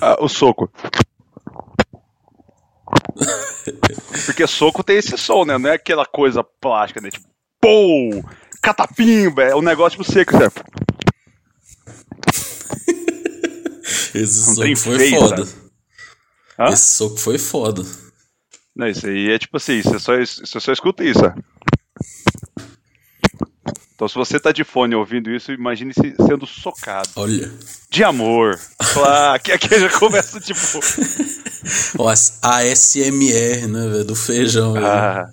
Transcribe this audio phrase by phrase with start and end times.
[0.00, 0.70] Ah, o soco.
[4.26, 5.56] Porque soco tem esse som, né?
[5.58, 7.10] Não é aquela coisa plástica, né?
[7.10, 7.26] Tipo,
[7.60, 8.24] pô!
[8.60, 9.42] Catapimba!
[9.42, 10.64] É um negócio tipo seco, certo?
[14.14, 15.48] Esse soco foi foda.
[16.70, 17.82] Esse soco foi foda.
[18.74, 21.32] Não, isso aí é tipo assim, você só, você só escuta isso, ó.
[24.02, 27.08] Então se você tá de fone ouvindo isso, imagine se sendo socado.
[27.14, 27.48] Olha.
[27.88, 28.58] De amor.
[28.92, 30.80] Claro, aqui, aqui já começa tipo.
[32.10, 34.04] As ASMR, né, velho?
[34.04, 34.74] Do feijão.
[34.76, 35.30] Ah,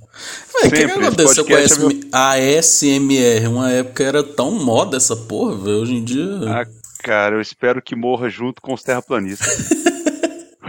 [0.53, 1.79] o que, que aconteceu com podcast
[2.13, 3.47] a é SM ASMR?
[3.47, 5.79] Uma época era tão moda essa porra, velho.
[5.79, 6.27] Hoje em dia.
[6.45, 6.67] ah,
[6.99, 9.67] cara, eu espero que morra junto com os terraplanistas.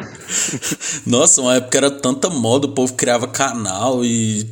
[1.05, 4.51] Nossa, uma época era tanta moda, o povo criava canal e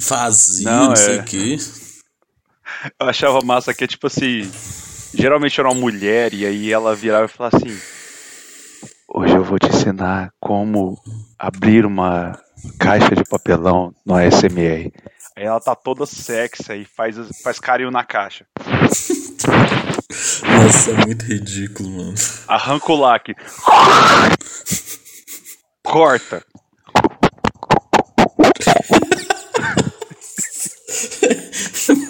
[0.00, 1.20] fazia, não, Não, sei é.
[1.20, 1.58] o quê.
[2.98, 4.50] Eu achava massa que é tipo assim.
[5.14, 7.78] Geralmente era uma mulher e aí ela virava e falava assim:
[9.14, 10.98] Hoje eu vou te ensinar como
[11.38, 12.38] abrir uma
[12.78, 14.90] caixa de papelão no ASMR.
[15.36, 18.46] Aí ela tá toda sexy e faz, faz carinho na caixa.
[20.44, 22.14] Nossa, é muito ridículo, mano.
[22.48, 23.36] Arranca o lacre.
[25.82, 26.44] Corta.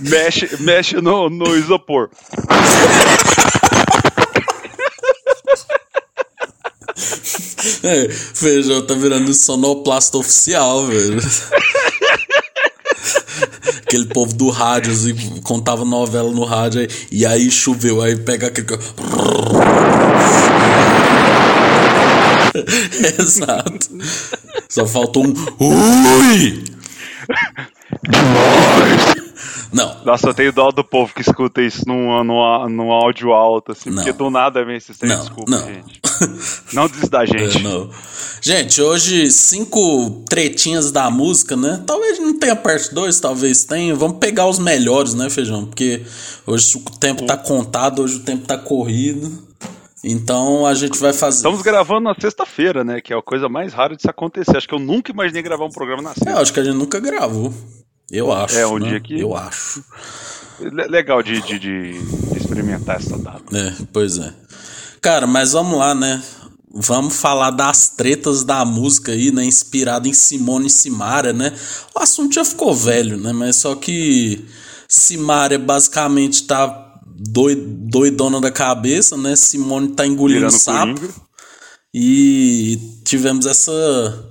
[0.00, 2.10] mexe mexe no, no isopor.
[7.82, 11.20] É, feijão tá virando sonoplasta oficial, velho.
[13.82, 18.46] Aquele povo do rádio, assim, contava novela no rádio, aí- e aí choveu, aí pega
[18.48, 18.66] aquele.
[23.18, 23.88] Exato.
[24.68, 25.34] Só faltou um.
[25.58, 26.64] Ui!
[29.72, 33.72] Não, Nossa, eu tenho dó do povo que escuta isso num, num, num áudio alto,
[33.72, 33.96] assim, Não.
[33.96, 35.64] porque do nada vem esse não, desculpa, não.
[35.66, 36.00] gente.
[36.72, 37.58] Não desista da gente.
[37.58, 37.90] É, não.
[38.42, 41.82] Gente, hoje cinco tretinhas da música, né?
[41.86, 43.94] Talvez não tenha parte 2, talvez tenha.
[43.94, 45.66] Vamos pegar os melhores, né, Feijão?
[45.66, 46.02] Porque
[46.46, 49.48] hoje o tempo tá contado, hoje o tempo tá corrido.
[50.02, 51.36] Então a gente vai fazer.
[51.36, 53.00] Estamos gravando na sexta-feira, né?
[53.02, 54.56] Que é a coisa mais rara de se acontecer.
[54.56, 56.40] Acho que eu nunca imaginei gravar um programa na Eu sexta.
[56.40, 57.52] acho que a gente nunca gravou.
[58.10, 58.58] Eu acho.
[58.58, 58.88] É, um né?
[58.90, 59.84] dia que- Eu acho.
[60.60, 62.00] Le- Legal de, de, de
[62.36, 63.42] experimentar essa data.
[63.56, 64.32] É, pois é.
[65.00, 66.22] Cara, mas vamos lá, né?
[66.72, 69.44] Vamos falar das tretas da música aí, né?
[69.44, 71.52] Inspirada em Simone e Simaria, né?
[71.94, 73.32] O assunto já ficou velho, né?
[73.32, 74.44] Mas só que
[74.88, 79.34] Simaria basicamente tá doi- doidona da cabeça, né?
[79.36, 81.30] Simone tá engolindo Virando sapo.
[81.92, 84.29] E tivemos essa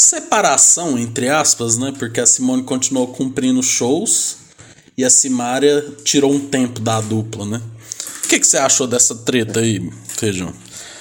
[0.00, 1.92] separação, entre aspas, né?
[1.98, 4.38] Porque a Simone continuou cumprindo shows
[4.96, 7.62] e a Simária tirou um tempo da dupla, né?
[8.24, 10.52] O que, que você achou dessa treta aí, Feijão?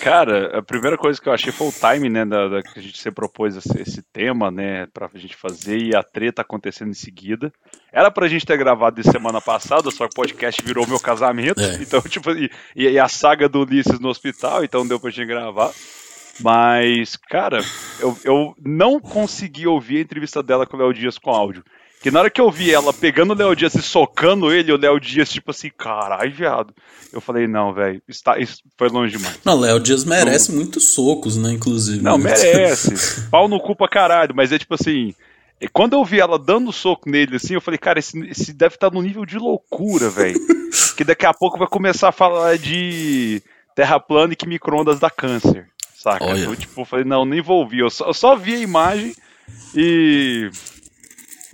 [0.01, 2.81] Cara, a primeira coisa que eu achei foi o time, né, da, da- que a
[2.81, 6.93] gente se propôs esse, esse tema, né, pra gente fazer e a treta acontecendo em
[6.93, 7.51] seguida.
[7.91, 11.59] Era pra gente ter gravado isso semana passada, só que o podcast virou meu casamento,
[11.61, 11.75] É.
[11.83, 15.71] então, tipo, e, e a saga do Ulisses no hospital, então deu pra gente gravar.
[16.41, 17.63] Mas, cara,
[17.99, 21.63] eu, eu não consegui ouvir a entrevista dela com o Léo Dias com áudio.
[22.01, 24.77] Que na hora que eu vi ela pegando o Léo Dias e socando ele, o
[24.77, 26.73] Léo Dias, tipo assim, caralho, viado.
[27.11, 29.37] Eu falei, não, velho, isso, tá- isso foi longe demais.
[29.43, 31.51] Não, Léo Dias merece muitos socos, né?
[31.51, 32.01] Inclusive.
[32.01, 33.21] Não, merece.
[33.29, 35.13] Pau no cu pra caralho, mas é tipo assim.
[35.59, 38.75] e Quando eu vi ela dando soco nele assim, eu falei, cara, esse, esse deve
[38.75, 40.39] estar no nível de loucura, velho.
[40.95, 43.41] que daqui a pouco vai começar a falar de
[43.75, 45.67] terra plana e que micro-ondas dá câncer.
[46.01, 46.23] Saca?
[46.25, 46.39] Olha.
[46.45, 47.79] Eu, tipo, falei, não, nem vou ouvir.
[47.79, 49.13] Eu só, eu só vi a imagem
[49.75, 50.49] e.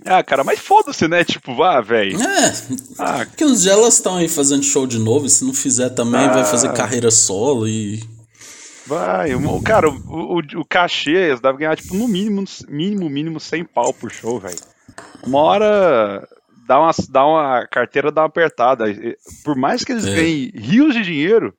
[0.04, 1.24] Ah, cara, mas foda-se, né?
[1.24, 2.16] Tipo, vá, velho.
[2.22, 2.54] É,
[2.98, 5.90] Ah, que uns dias elas estão aí fazendo show de novo, e se não fizer
[5.90, 6.44] também, vai Ah.
[6.44, 8.00] fazer carreira solo e.
[8.86, 9.34] vai.
[9.34, 9.94] O, cara, o,
[10.36, 14.38] o, o cachê, eles devem ganhar, tipo, no mínimo, mínimo, mínimo 100 pau por show,
[14.38, 14.56] velho.
[15.24, 16.28] Uma hora
[16.68, 18.84] dá uma, dá uma carteira dá uma apertada.
[19.44, 20.14] Por mais que eles É.
[20.14, 21.52] ganhem rios de dinheiro,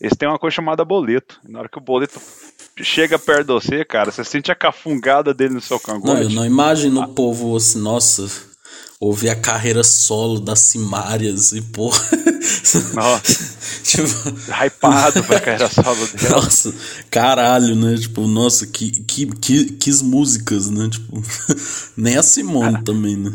[0.00, 1.38] eles têm uma coisa chamada boleto.
[1.48, 2.20] Na hora que o boleto
[2.82, 6.34] chega perto de você, cara, você sente a cafungada dele no seu Não, eu cangote.
[6.34, 8.26] não imagino o povo assim, nossa,
[8.98, 12.02] ouvir a carreira solo das Simárias e porra.
[12.94, 14.08] Nossa, tipo,
[14.64, 16.36] hypado pra carreira solo dela.
[16.36, 16.74] nossa,
[17.10, 17.96] caralho, né?
[17.96, 20.88] Tipo, nossa, que, que, que, que músicas, né?
[20.90, 21.22] Tipo,
[21.96, 23.32] nem a Simone também, né?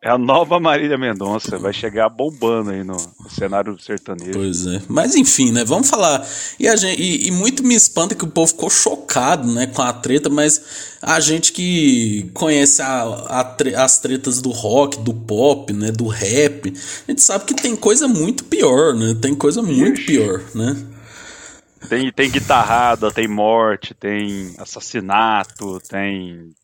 [0.00, 2.96] É a nova Marília Mendonça, vai chegar bombando aí no,
[3.28, 4.32] cenário sertanejo.
[4.32, 4.80] Pois é.
[4.86, 5.64] Mas enfim, né?
[5.64, 6.24] Vamos falar.
[6.58, 9.92] E, gente, e, e, muito me espanta que o povo ficou chocado, né, com a
[9.92, 15.90] treta, mas a gente que conhece a, a, as tretas do rock, do pop, né,
[15.90, 19.16] do rap, a gente sabe que tem coisa muito pior, né?
[19.20, 20.06] Tem coisa muito Ixi.
[20.06, 20.76] pior, né?
[21.88, 26.54] Tem, tem guitarrada, tem morte, tem assassinato, tem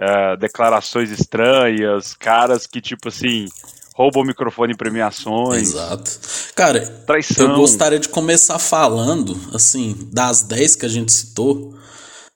[0.00, 3.46] uh, declarações estranhas, caras que, tipo assim,
[3.94, 5.70] roubam o microfone em premiações.
[5.70, 6.18] Exato.
[6.54, 7.50] Cara, Traição.
[7.50, 11.74] eu gostaria de começar falando, assim, das 10 que a gente citou,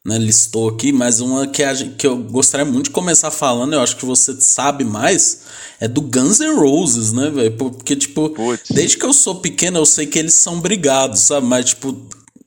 [0.05, 3.75] né, listou aqui, mas uma que, a gente, que eu gostaria muito de começar falando,
[3.75, 5.43] eu acho que você sabe mais,
[5.79, 7.53] é do Guns N' Roses, né, velho?
[7.57, 8.71] Porque, tipo, Puts.
[8.71, 11.47] desde que eu sou pequeno, eu sei que eles são brigados, sabe?
[11.47, 11.93] Mas, tipo,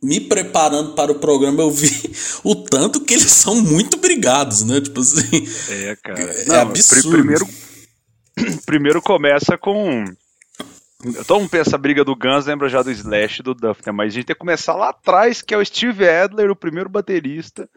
[0.04, 1.90] me preparando para o programa, eu vi
[2.44, 4.82] o tanto que eles são muito brigados, né?
[4.82, 5.48] Tipo assim.
[5.70, 6.20] É, cara.
[6.20, 7.12] É Não, absurdo.
[7.12, 7.48] Primeiro,
[8.66, 10.04] primeiro começa com.
[11.28, 13.92] Todo mundo pensa a briga do Guns, lembra já do Slash e do Duff, né?
[13.92, 16.90] Mas a gente tem que começar lá atrás, que é o Steve Adler, o primeiro
[16.90, 17.70] baterista.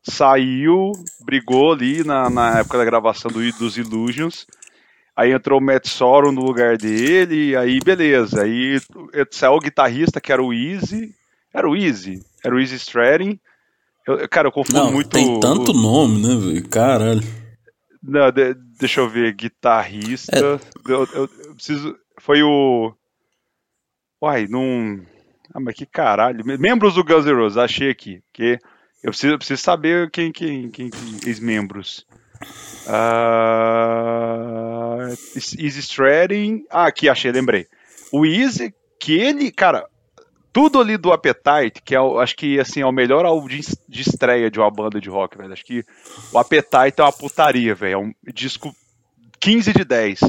[0.00, 0.92] Saiu,
[1.24, 4.46] brigou ali na, na época da gravação do, dos Illusions.
[5.16, 8.42] Aí entrou o Matt Sorum no lugar dele, aí beleza.
[8.42, 8.80] Aí
[9.32, 11.12] saiu o guitarrista, que era o Easy,
[11.58, 12.22] era o Easy.
[12.44, 13.38] Era o Easy Strading.
[14.06, 15.10] Eu, cara, eu confundo Não, muito.
[15.10, 16.68] Tem tanto nome, né, velho?
[16.68, 17.22] Caralho.
[18.02, 19.34] Não, de, deixa eu ver.
[19.34, 20.36] Guitarrista.
[20.36, 20.40] É.
[20.40, 21.94] Eu, eu, eu, preciso.
[22.18, 22.94] Foi o.
[24.22, 25.00] Uai, não.
[25.52, 26.44] Ah, mas que caralho.
[26.58, 28.22] Membros do Guns N' Roses, achei aqui.
[28.32, 28.58] Que
[29.02, 32.06] eu preciso, eu preciso saber quem, quem, quem, quem ex-membros.
[32.86, 33.18] Uh,
[35.58, 36.64] Easy Strading.
[36.70, 37.66] Ah, aqui, achei, lembrei.
[38.12, 39.86] O Easy, que ele, cara,
[40.52, 44.02] tudo ali do Appetite, que é, acho que assim, é o melhor álbum de, de
[44.02, 45.52] estreia de uma banda de rock, velho.
[45.52, 45.84] Acho que
[46.32, 47.92] o Appetite é uma putaria, velho.
[47.92, 48.74] É um disco
[49.40, 50.20] 15 de 10.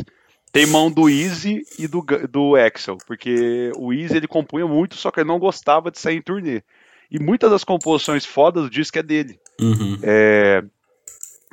[0.51, 5.11] Tem mão do Easy e do, do Axel, porque o Easy ele compunha muito, só
[5.11, 6.63] que ele não gostava de sair em turnê.
[7.11, 9.39] E muitas das composições fodas do disco é dele.
[9.59, 9.97] Uhum.
[10.01, 10.63] É,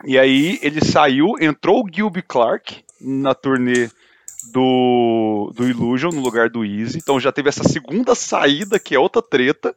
[0.04, 3.90] e aí ele saiu, entrou o Gilby Clark na turnê
[4.52, 6.98] do, do Illusion no lugar do Easy.
[6.98, 9.75] Então já teve essa segunda saída, que é outra treta.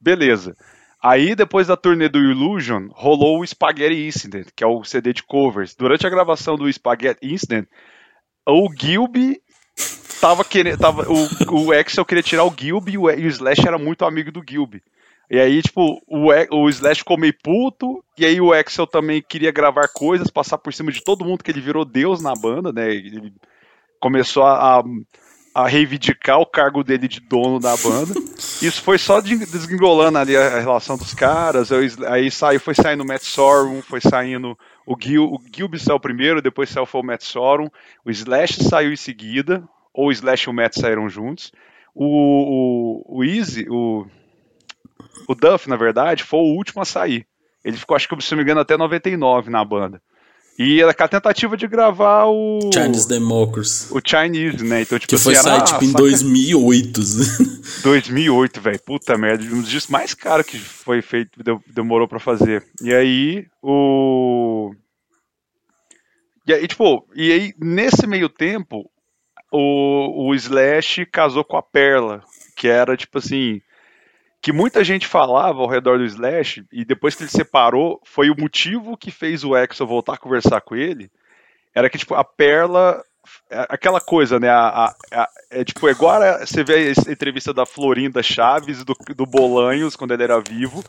[0.00, 0.56] Beleza.
[1.02, 5.22] Aí, depois da turnê do Illusion, rolou o Spaghetti Incident, que é o CD de
[5.22, 5.74] covers.
[5.74, 7.66] Durante a gravação do Spaghetti Incident,
[8.46, 9.40] o Gilby
[10.20, 10.78] tava querendo.
[10.78, 14.44] Tava, o, o Axel queria tirar o Gilby e o, Slash era muito amigo do
[14.46, 14.82] Gilby.
[15.30, 19.52] E aí, tipo, o, o Slash ficou meio puto, e aí o Axel também queria
[19.52, 22.92] gravar coisas, passar por cima de todo mundo, que ele virou Deus na banda, né?
[22.92, 23.32] Ele
[24.00, 24.82] começou a,
[25.54, 28.14] a reivindicar o cargo dele de dono da banda.
[28.62, 31.70] Isso foi só desgringolando ali a relação dos caras.
[32.08, 34.56] Aí saiu, foi saindo o Matt Sorum, foi saindo
[34.86, 37.68] o Gil, o Gilby saiu primeiro, depois saiu foi o Matt Sorum.
[38.04, 39.62] O Slash saiu em seguida,
[39.92, 41.52] ou o Slash e o Matt saíram juntos.
[41.94, 44.06] O, o, o Easy, o,
[45.28, 47.26] o Duff, na verdade, foi o último a sair.
[47.64, 50.00] Ele ficou, acho que, se não me engano, até 99 na banda.
[50.62, 52.70] E era a tentativa de gravar o.
[52.70, 53.90] Chinese Democracy.
[53.90, 54.82] O Chinese, né?
[54.82, 57.00] Então, tipo, que foi assim, sair, tipo, em 2008.
[57.82, 58.80] 2008, velho.
[58.84, 59.42] Puta merda.
[59.42, 61.30] Um dos discos mais caros que foi feito,
[61.66, 62.62] demorou para fazer.
[62.82, 64.74] E aí, o.
[66.46, 68.84] E aí, tipo, e aí, nesse meio tempo,
[69.50, 72.22] o, o Slash casou com a Perla,
[72.54, 73.62] que era, tipo assim,
[74.42, 78.36] que muita gente falava ao redor do Slash, e depois que ele separou, foi o
[78.38, 81.10] motivo que fez o Axel voltar a conversar com ele,
[81.74, 83.04] era que, tipo, a Perla,
[83.50, 87.12] é aquela coisa, né, a, a, a é tipo, é igual a, você vê a
[87.12, 90.82] entrevista da Florinda Chaves, do, do Bolanhos, quando ele era vivo,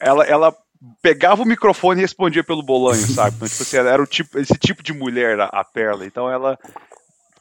[0.00, 0.56] ela, ela
[1.00, 3.36] pegava o microfone e respondia pelo Bolanho, sabe?
[3.36, 6.28] Então, tipo assim, ela era o tipo, esse tipo de mulher, a, a Perla, então
[6.28, 6.58] ela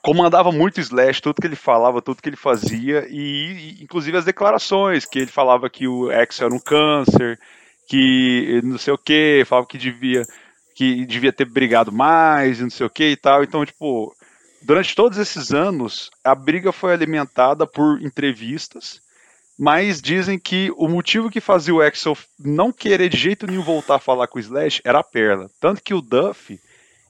[0.02, 5.06] comandava muito Slash, tudo que ele falava, tudo que ele fazia, e inclusive as declarações,
[5.06, 7.40] que ele falava que o X era um câncer,
[7.88, 10.24] que não sei o que, falava que devia,
[10.76, 13.44] que devia ter brigado mais, não sei o que e tal.
[13.44, 14.16] Então, tipo,
[14.62, 19.02] durante todos esses anos, a briga foi alimentada por entrevistas,
[19.58, 23.96] mas dizem que o motivo que fazia o Axel não querer de jeito nenhum voltar
[23.96, 25.50] a falar com o Slash era a perna.
[25.60, 26.58] Tanto que o Duff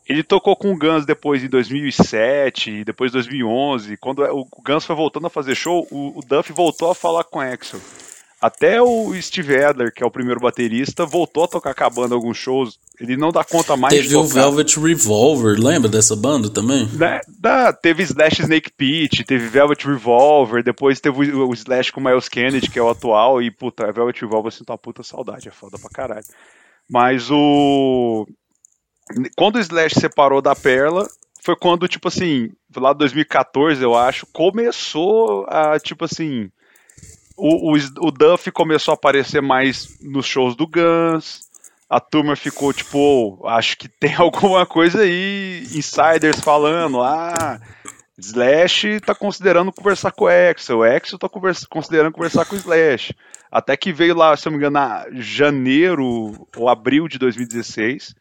[0.10, 3.96] ele tocou com o Guns depois em 2007, depois em 2011.
[3.98, 7.38] Quando o Guns foi voltando a fazer show, o, o Duff voltou a falar com
[7.38, 7.80] o Axel.
[8.42, 12.16] Até o Steve Adler, que é o primeiro baterista, voltou a tocar com a banda
[12.16, 12.80] alguns shows.
[13.00, 16.88] Ele não dá conta mais Teve o Velvet Revolver, lembra dessa banda também?
[16.88, 22.00] Da, da, teve Slash Snake Pit, teve Velvet Revolver, depois teve o, o, Slash com
[22.00, 25.04] o Miles Kennedy, que é o atual, e puta, Velvet Revolver eu sinto uma puta
[25.04, 26.26] saudade, é foda pra caralho.
[26.90, 28.26] Mas o.
[29.36, 31.08] Quando o Slash separou da Perla,
[31.42, 36.52] foi quando, tipo assim, lá 2014, eu acho, começou a, tipo assim,
[37.36, 41.50] o, o, o Duff começou a aparecer mais nos shows do Guns,
[41.90, 47.60] a turma ficou tipo, oh, acho que tem alguma coisa aí, insiders falando, ah,
[48.18, 52.60] Slash tá considerando conversar com o Axel, o Axel tá conversa, considerando conversar com o
[52.60, 53.16] Slash.
[53.52, 54.80] Até que veio lá, se eu não me engano,
[55.22, 58.14] janeiro ou abril de 2016.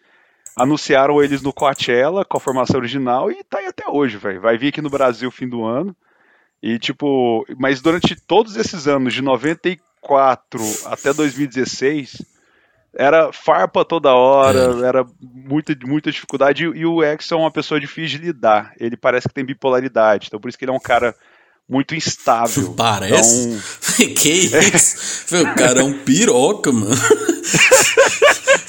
[0.58, 4.40] Anunciaram eles no Coachella com a formação original e tá aí até hoje, velho.
[4.40, 5.94] Vai vir aqui no Brasil fim do ano.
[6.62, 12.22] E tipo, mas durante todos esses anos, de 94 até 2016,
[12.92, 14.88] era farpa toda hora, é.
[14.88, 16.64] era muita, muita dificuldade.
[16.64, 18.72] E, o Exo é uma pessoa difícil de lidar.
[18.78, 21.14] Ele parece que tem bipolaridade, então por isso que ele é um cara
[21.68, 22.72] muito instável.
[22.76, 23.60] Parece?
[23.98, 24.14] Então...
[24.14, 25.34] que isso?
[25.34, 25.42] É.
[25.42, 26.94] o cara é um piroca, mano.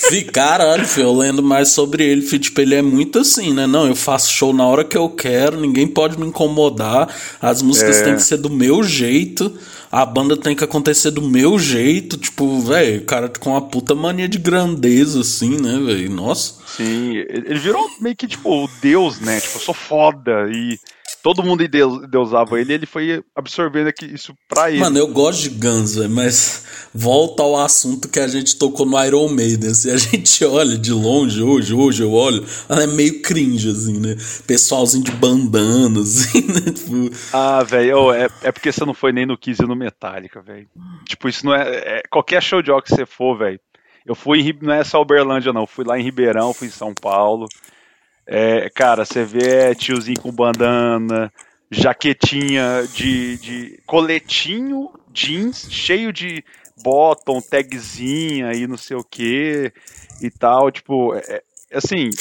[0.10, 3.68] Fih, caralho, filho, eu lendo mais sobre ele, filho, tipo, ele é muito assim, né?
[3.68, 7.98] Não, eu faço show na hora que eu quero, ninguém pode me incomodar, as músicas
[7.98, 8.04] é.
[8.04, 9.56] têm que ser do meu jeito,
[9.92, 13.94] a banda tem que acontecer do meu jeito, tipo, velho, o cara com uma puta
[13.94, 16.10] mania de grandeza, assim, né, velho?
[16.10, 16.56] Nossa.
[16.66, 19.40] Sim, ele virou meio que, tipo, o deus, né?
[19.40, 20.80] Tipo, eu sou foda e
[21.22, 21.68] todo mundo
[22.08, 24.80] deusava ele, ele foi absorvendo isso pra ele.
[24.80, 29.30] Mano, eu gosto de Guns, mas volta ao assunto que a gente tocou no Iron
[29.30, 29.74] Maiden.
[29.74, 34.00] Se a gente olha de longe hoje, hoje eu olho, ela é meio cringe, assim,
[34.00, 34.16] né?
[34.48, 36.72] Pessoalzinho de bandana, assim, né?
[36.72, 37.10] Tipo...
[37.34, 40.68] Ah, velho, é, é porque você não foi nem no Kiss e no Metallica, velho.
[41.06, 42.04] Tipo, isso não é, é.
[42.10, 43.60] Qualquer show de rock que você for, velho.
[44.06, 44.58] Eu fui em.
[44.62, 45.62] Não é só Uberlândia, não.
[45.62, 47.48] Eu fui lá em Ribeirão, fui em São Paulo.
[48.32, 51.34] É, cara, você vê tiozinho com bandana,
[51.72, 56.44] jaquetinha de, de coletinho jeans, cheio de
[56.84, 59.74] bottom, tagzinha e não sei o que
[60.22, 62.12] e tal, tipo, é, é assim,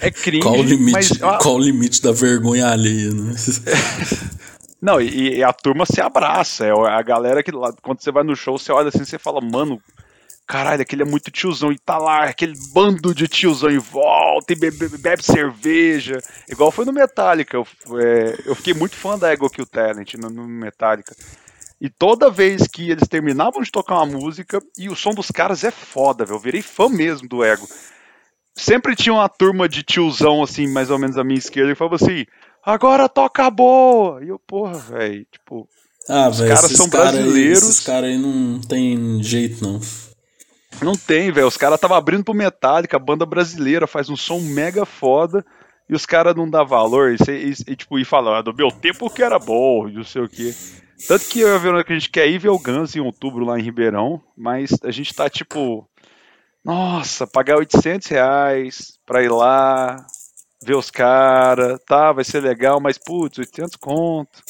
[0.00, 0.40] é crime.
[0.40, 3.34] qual o limite, mas, qual o limite da vergonha alheia, né?
[4.80, 8.22] Não, e, e, a turma se abraça, é a galera que lá, quando você vai
[8.22, 9.82] no show, você olha assim, você fala, mano,
[10.46, 14.56] caralho, aquele é muito tiozão e tá lá, aquele bando de tiozão em volta e
[14.56, 16.18] bebe, bebe cerveja.
[16.48, 17.56] Igual foi no Metallica.
[17.56, 17.66] Eu,
[17.98, 21.14] é, eu fiquei muito fã da Ego Kill Talent no, no, Metallica.
[21.80, 25.64] E toda vez que eles terminavam de tocar uma música, e o som dos caras
[25.64, 26.36] é foda, velho.
[26.36, 27.68] Eu virei fã mesmo do Ego.
[28.54, 31.96] Sempre tinha uma turma de tiozão, assim, mais ou menos à minha esquerda, que falava
[31.96, 32.24] assim:
[32.64, 34.24] agora toca boa!
[34.24, 35.68] E eu, porra, velho, tipo.
[36.08, 37.62] Ah, os caras são cara brasileiros.
[37.62, 39.80] Aí, esses caras aí não tem jeito, não.
[40.82, 41.46] Não tem, velho.
[41.46, 45.44] Os caras estavam abrindo pro Metallica, a banda brasileira faz um som mega foda
[45.88, 48.68] e os caras não dão valor e, e, e, tipo, e falam, ah, do meu
[48.70, 50.54] tempo que era bom, não sei o que.
[51.06, 53.58] Tanto que eu e a a gente quer ir ver o Guns em outubro lá
[53.58, 55.88] em Ribeirão, mas a gente tá tipo,
[56.64, 60.04] nossa, pagar 800 reais pra ir lá,
[60.64, 64.42] ver os caras, tá, vai ser legal, mas putz, 800 conto,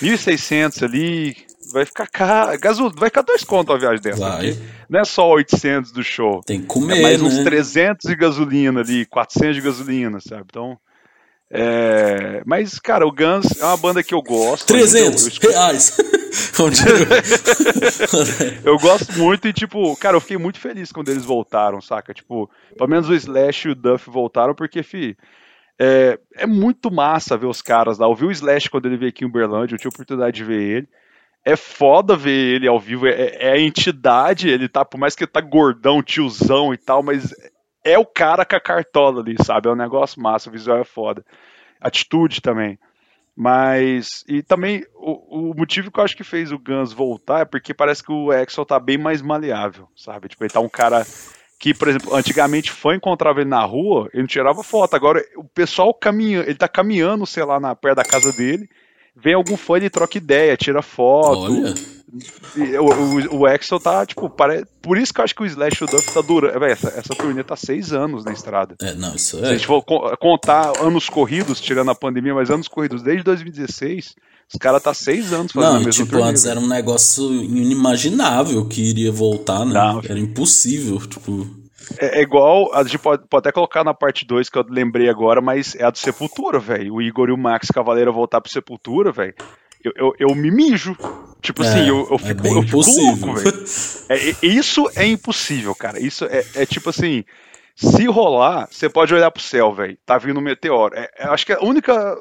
[0.00, 2.58] 1.600 ali, vai ficar caro.
[2.58, 2.92] Gasol...
[2.96, 4.28] Vai ficar dois contos a viagem dessa.
[4.28, 4.56] Vai.
[4.88, 6.40] Não é só 800 do show.
[6.44, 7.28] Tem que comer, é mais né?
[7.28, 10.44] uns 300 de gasolina ali, 400 de gasolina, sabe?
[10.50, 10.78] Então.
[11.50, 12.42] É...
[12.44, 14.66] Mas, cara, o Guns é uma banda que eu gosto.
[14.66, 15.96] 300 eu, eu reais.
[18.64, 22.12] eu gosto muito e, tipo, cara, eu fiquei muito feliz quando eles voltaram, saca?
[22.12, 25.16] Tipo, pelo menos o Slash e o Duff voltaram, porque, fi,
[25.78, 28.06] é, é muito massa ver os caras lá.
[28.06, 30.44] Eu vi o Slash quando ele veio aqui em Uberlândia, eu tive a oportunidade de
[30.44, 30.88] ver ele
[31.44, 35.24] é foda ver ele ao vivo, é, é, a entidade, ele tá, por mais que
[35.24, 37.34] ele tá gordão, tiozão e tal, mas
[37.84, 39.68] é o cara com a cartola ali, sabe?
[39.68, 41.24] É um negócio massa, o visual é foda.
[41.80, 42.78] Atitude também.
[43.34, 47.44] Mas, e também, o, o motivo que eu acho que fez o Guns voltar é
[47.44, 50.28] porque parece que o Axel tá bem mais maleável, sabe?
[50.28, 51.06] Tipo, ele tá um cara
[51.58, 54.94] que, por exemplo, antigamente fã encontrava ele na rua, ele não tirava foto.
[54.94, 58.68] Agora, o pessoal caminha, ele tá caminhando, sei lá, na, perto da casa dele,
[59.22, 61.52] vem algum fã, ele troca ideia, tira foto.
[61.52, 61.74] Olha.
[62.80, 64.64] O, o, o Axel tá, tipo, pare...
[64.80, 66.64] por isso que eu acho que o Slash e o Duff tá durando.
[66.64, 68.76] Essa, essa turnê tá seis anos na estrada.
[68.80, 69.40] É, não, isso é.
[69.40, 69.82] Se a gente for
[70.18, 74.14] contar anos corridos, tirando a pandemia, mas anos corridos desde 2016,
[74.52, 77.30] os caras tá seis anos fazendo Não, a mesma tipo, turnê, antes era um negócio
[77.30, 79.74] inimaginável que iria voltar, né?
[79.74, 81.46] Não, era impossível, tipo.
[81.98, 85.08] É, é, igual, a gente pode, pode até colocar na parte 2 que eu lembrei
[85.08, 86.94] agora, mas é a do Sepultura, velho.
[86.94, 89.34] O Igor e o Max Cavaleiro voltar pro Sepultura, velho.
[89.82, 90.96] Eu, eu, eu, me mijo.
[91.40, 93.64] Tipo assim, é, assim, eu, eu é fico, é eu fico louco, velho.
[94.08, 96.00] É, isso é impossível, cara.
[96.00, 97.24] Isso é, é tipo assim.
[97.76, 99.96] Se rolar, você pode olhar pro céu, velho.
[100.04, 100.96] Tá vindo um meteoro.
[100.96, 102.16] É, acho que a única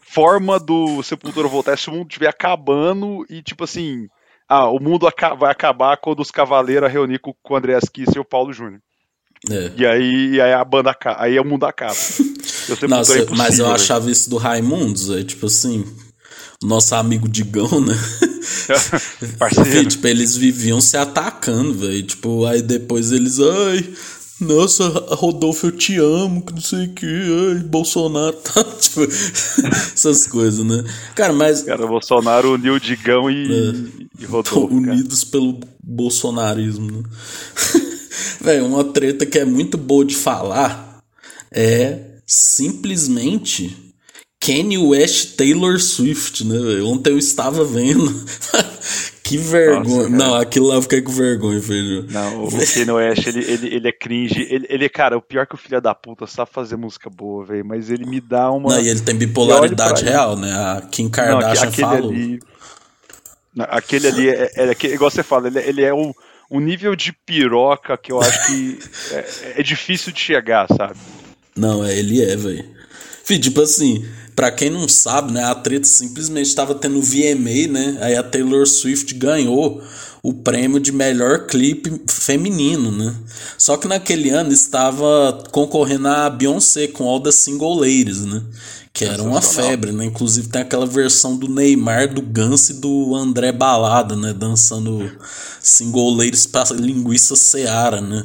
[0.00, 4.08] forma do Sepultura voltar é se o mundo estiver acabando e, tipo assim,
[4.48, 8.24] ah, o mundo vai acabar quando os cavaleiros reunir com, o André Kiss e o
[8.24, 8.80] Paulo Júnior.
[9.50, 9.72] É.
[9.76, 11.94] E aí, e aí a banda aí o mundo acaba.
[12.68, 15.84] Eu Nossa, é mas eu achava isso do Raimundos, é tipo assim,
[16.60, 17.94] nosso amigo Digão, né?
[19.38, 19.88] Parceiro.
[19.88, 22.02] tipo, eles viviam se atacando, velho.
[22.02, 23.88] Tipo, aí depois eles, ai,
[24.38, 30.26] nossa, Rodolfo, eu te amo, que não sei o que, ai, Bolsonaro, tá, tipo, essas
[30.26, 30.84] coisas, né?
[31.14, 31.62] Cara, mas.
[31.62, 34.66] Cara, Bolsonaro uniu o Digão e, é, e Rodolfo.
[34.66, 35.32] Unidos cara.
[35.32, 37.02] pelo bolsonarismo, né?
[38.40, 41.00] Velho, uma treta que é muito boa de falar
[41.50, 43.94] é simplesmente
[44.38, 46.82] Kanye West Taylor Swift, né?
[46.82, 48.12] Ontem eu estava vendo.
[49.26, 50.08] Que vergonha.
[50.08, 52.06] Nossa, não, aquilo lá eu fiquei com vergonha, velho.
[52.08, 54.40] Não, o Kanye West, ele, ele, ele é cringe.
[54.48, 57.64] Ele, ele, cara, o pior que o filho da puta sabe fazer música boa, velho.
[57.64, 58.68] Mas ele me dá uma.
[58.68, 60.52] Não, e ele tem bipolaridade real, né?
[60.52, 62.10] A Kim Kardashian não, falou.
[62.12, 62.38] Ali,
[63.58, 66.12] aquele ali, é, é, é, igual você fala, ele, ele é um,
[66.48, 68.78] um nível de piroca que eu acho que
[69.10, 70.94] é, é difícil de chegar, sabe?
[71.56, 72.64] Não, é, ele é, velho.
[73.24, 74.06] Tipo assim,
[74.36, 77.98] Pra quem não sabe, né, a treta simplesmente estava tendo VMA, né?
[78.02, 79.82] Aí a Taylor Swift ganhou
[80.22, 83.14] o prêmio de melhor clipe feminino, né?
[83.56, 88.42] Só que naquele ano estava concorrendo a Beyoncé com All the Single Ladies, né?
[88.92, 90.06] Que era uma febre, né?
[90.06, 94.32] Inclusive tem aquela versão do Neymar, do Gans e do André Balada, né?
[94.32, 95.10] Dançando
[95.60, 98.24] single ladies pra linguiça seara, né?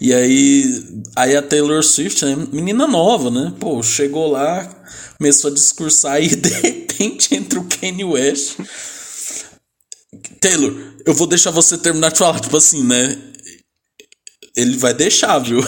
[0.00, 0.84] E aí,
[1.16, 2.46] aí a Taylor Swift, né?
[2.52, 3.52] Menina nova, né?
[3.58, 4.70] Pô, chegou lá,
[5.18, 8.56] começou a discursar e de repente entra o Kanye West.
[10.40, 10.72] Taylor,
[11.04, 13.18] eu vou deixar você terminar de falar, tipo assim, né?
[14.56, 15.58] Ele vai deixar, viu?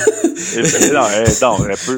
[0.55, 1.97] Ele, não, é, não, é por,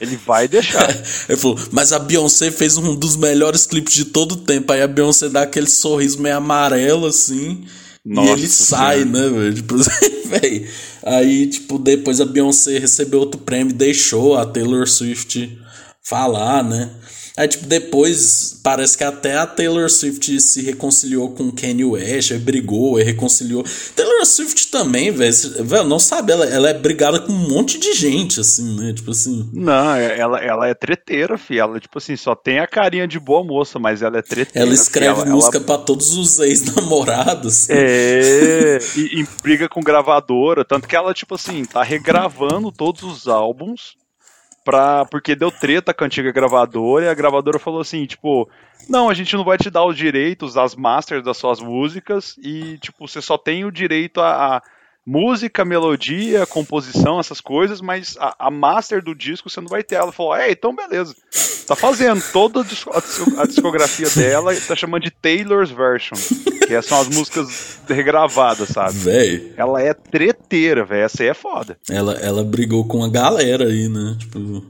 [0.00, 0.90] ele vai deixar.
[1.28, 4.70] Ele falou, mas a Beyoncé fez um dos melhores clipes de todo o tempo.
[4.72, 7.64] Aí a Beyoncé dá aquele sorriso meio amarelo, assim.
[8.04, 9.54] Nossa, e ele sai, né, velho?
[9.54, 9.76] Tipo.
[11.02, 15.58] Aí, tipo, depois a Beyoncé recebeu outro prêmio e deixou a Taylor Swift
[16.02, 16.90] falar, né?
[17.36, 22.38] Aí, tipo, depois parece que até a Taylor Swift se reconciliou com Kanye West, aí
[22.38, 23.64] brigou, aí reconciliou.
[23.94, 28.40] Taylor Swift também, velho, não sabe, ela, ela é brigada com um monte de gente,
[28.40, 28.92] assim, né?
[28.92, 29.48] Tipo assim.
[29.52, 31.60] Não, é, ela, ela é treteira, filho.
[31.60, 34.66] Ela, tipo assim, só tem a carinha de boa moça, mas ela é treteira.
[34.66, 35.66] Ela escreve ela, música ela...
[35.66, 37.70] para todos os ex-namorados.
[37.70, 43.28] É, e, e briga com gravadora, tanto que ela, tipo assim, tá regravando todos os
[43.28, 43.99] álbuns
[44.64, 48.48] pra, porque deu treta com a antiga gravadora e a gravadora falou assim, tipo,
[48.88, 52.78] não, a gente não vai te dar os direitos, as masters das suas músicas e,
[52.78, 54.62] tipo, você só tem o direito a, a
[55.06, 59.96] música, melodia, composição, essas coisas, mas a, a, master do disco você não vai ter.
[59.96, 61.14] Ela falou, é, então beleza.
[61.66, 66.16] Tá fazendo toda a discografia dela, tá chamando de Taylor's Version,
[66.70, 68.98] que são as músicas regravadas, sabe?
[68.98, 69.52] Véi.
[69.56, 71.76] Ela é treteira, velho, essa aí é foda.
[71.88, 74.16] Ela, ela brigou com a galera aí, né?
[74.18, 74.64] Tipo...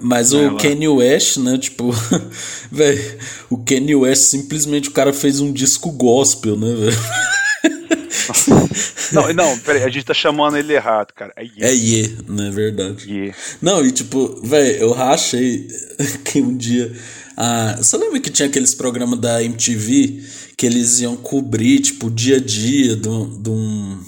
[0.00, 1.58] Mas o Kanye West, né?
[1.58, 1.90] Tipo,
[2.72, 3.18] velho,
[3.50, 6.92] o Kanye West simplesmente o cara fez um disco gospel, né, velho?
[9.12, 11.32] não, não, peraí, a gente tá chamando ele errado, cara.
[11.36, 12.04] É Ye.
[12.04, 13.10] É não é verdade?
[13.10, 13.34] Ye.
[13.60, 15.68] Não, e tipo, velho, eu rachei
[16.24, 16.90] que um dia.
[17.36, 20.22] Ah, você lembra que tinha aqueles programas da MTV
[20.56, 24.00] que eles iam cobrir, tipo, o dia a dia de um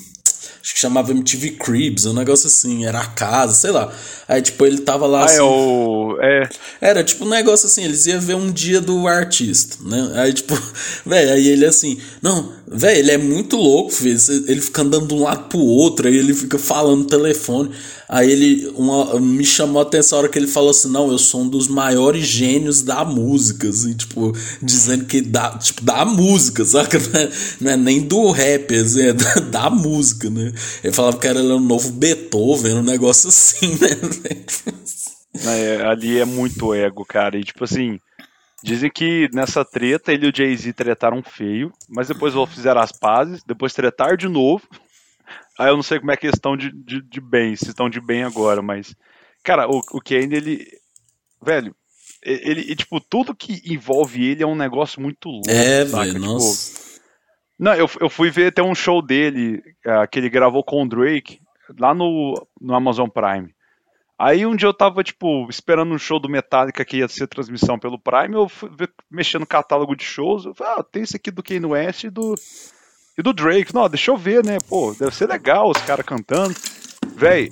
[0.65, 3.93] acho que chamava MTV Cribs, um negócio assim, era a casa, sei lá.
[4.27, 5.37] Aí, tipo, ele tava lá ah, assim.
[5.37, 6.17] É, o...
[6.23, 6.49] é.
[6.81, 10.13] Era tipo um negócio assim, eles iam ver um dia do artista, né?
[10.15, 10.59] Aí, tipo,
[11.05, 14.19] velho, aí ele assim, não, velho, ele é muito louco, filho.
[14.49, 17.71] Ele fica andando de um lado pro outro, aí ele fica falando no telefone.
[18.09, 21.19] Aí ele uma, me chamou a atenção a hora que ele falou assim: não, eu
[21.19, 26.64] sou um dos maiores gênios da música, assim, tipo, dizendo que dá, tipo, da música,
[26.67, 26.99] saca?
[26.99, 30.53] Não é, não é nem do rap, assim, é da, da, música, né?
[30.83, 33.88] Ele falava que era o novo Beethoven, um negócio assim, né?
[35.47, 37.37] É, ali é muito ego, cara.
[37.37, 37.99] E tipo assim,
[38.62, 43.43] dizem que nessa treta ele e o Jay-Z tretaram feio, mas depois fizeram as pazes,
[43.45, 44.62] depois tretaram de novo.
[45.59, 47.88] Aí eu não sei como é que eles estão de, de, de bem, se estão
[47.88, 48.95] de bem agora, mas.
[49.43, 50.67] Cara, o, o Kane, ele.
[51.43, 51.75] Velho,
[52.25, 55.51] ele, tipo, tudo que envolve ele é um negócio muito louco.
[55.51, 56.85] É, velho, tipo, nossa.
[57.59, 60.88] Não, eu, eu fui ver até um show dele, uh, que ele gravou com o
[60.88, 61.38] Drake,
[61.79, 63.55] lá no, no Amazon Prime.
[64.19, 67.79] Aí um dia eu tava, tipo, esperando um show do Metallica que ia ser transmissão
[67.79, 68.71] pelo Prime, eu fui
[69.11, 72.11] mexendo no catálogo de shows, eu falei, ah, tem esse aqui do Kanye West e
[72.11, 72.35] do,
[73.16, 74.59] e do Drake, não, deixa eu ver, né?
[74.68, 76.55] Pô, deve ser legal os caras cantando.
[77.14, 77.50] Véi,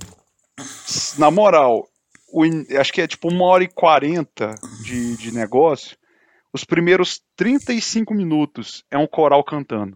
[1.18, 1.88] na moral,
[2.32, 2.42] o,
[2.78, 5.96] acho que é tipo uma hora e quarenta de, de negócio.
[6.52, 9.94] Os primeiros 35 minutos é um coral cantando.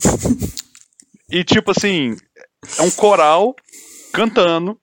[1.31, 2.17] E tipo assim,
[2.79, 3.55] é um coral
[4.13, 4.79] cantando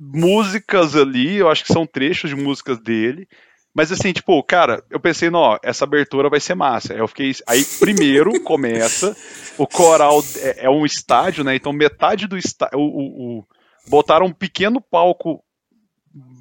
[0.00, 3.28] músicas ali, eu acho que são trechos de músicas dele.
[3.74, 6.92] Mas assim, tipo, cara, eu pensei, não, essa abertura vai ser massa.
[6.92, 7.32] Aí eu fiquei.
[7.46, 9.16] Aí primeiro começa,
[9.56, 11.56] o coral é, é um estádio, né?
[11.56, 12.78] Então metade do estádio.
[12.78, 13.44] O, o,
[13.88, 15.42] botaram um pequeno palco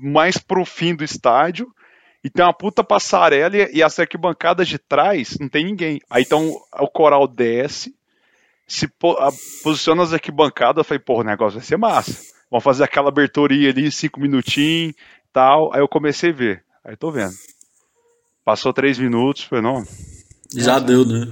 [0.02, 1.68] mais pro fim do estádio.
[2.24, 6.00] E tem uma puta passarela e, e as arquibancadas de trás não tem ninguém.
[6.10, 7.96] Aí então o coral desce,
[8.68, 9.32] se po, a,
[9.64, 12.22] posiciona as arquibancadas, eu falei, porra, o negócio vai ser massa.
[12.52, 14.94] Vamos fazer aquela aberturinha ali, cinco minutinhos
[15.34, 15.74] tal.
[15.74, 16.64] Aí eu comecei a ver.
[16.84, 17.34] Aí tô vendo.
[18.44, 19.84] Passou três minutos, foi não.
[20.56, 21.28] Já Nossa, deu, né?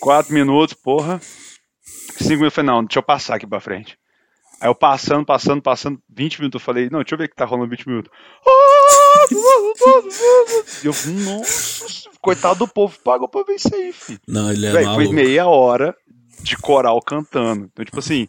[0.00, 1.20] quatro minutos, porra.
[2.16, 3.98] Cinco minutos, falei, não, deixa eu passar aqui pra frente.
[4.60, 7.36] Aí eu passando, passando, passando, 20 minutos, eu falei, não, deixa eu ver o que
[7.36, 8.10] tá rolando 20 minutos.
[10.82, 14.20] E eu, nossa, coitado do povo, pagou pra ver isso aí, filho.
[14.26, 15.94] Não, ele é Véi, Foi meia hora
[16.42, 17.68] de coral cantando.
[17.72, 18.28] Então, tipo assim,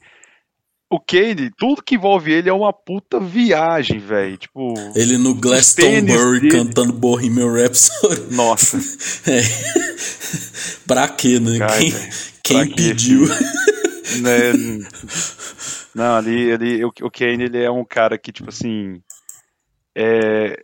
[0.89, 4.38] o Kane, tudo que envolve ele é uma puta viagem, velho.
[4.38, 4.73] Tipo.
[4.95, 8.34] Ele no Glastonbury cantando Bohemian Rhapsody.
[8.34, 8.80] Nossa.
[9.28, 9.41] É.
[10.88, 11.60] pra quê, né?
[11.62, 11.91] Ai,
[12.43, 13.28] quem, quem pediu?
[14.21, 14.54] né?
[15.93, 19.02] Não, ali, ali o, o Kane ele é um cara que, tipo assim.
[19.95, 20.63] É,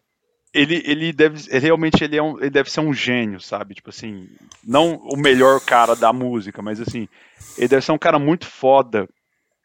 [0.54, 1.44] ele, ele deve.
[1.50, 3.76] Ele, realmente ele, é um, ele deve ser um gênio, sabe?
[3.76, 4.28] Tipo assim.
[4.64, 7.08] Não o melhor cara da música, mas assim.
[7.58, 9.08] Ele deve ser um cara muito foda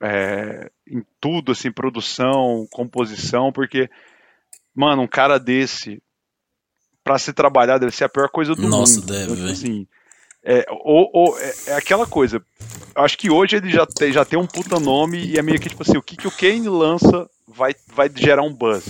[0.01, 3.89] é, em tudo, assim, produção, composição, porque,
[4.75, 6.03] mano, um cara desse,
[7.05, 9.07] para se trabalhar, deve ser a pior coisa do Nossa, mundo.
[9.07, 9.87] deve, então, assim,
[10.43, 12.43] é, ou, ou é, é, aquela coisa.
[12.95, 15.69] Acho que hoje ele já tem, já tem um puta nome e é meio que
[15.69, 18.87] tipo assim, o que, que o Kane lança vai, vai gerar um buzz.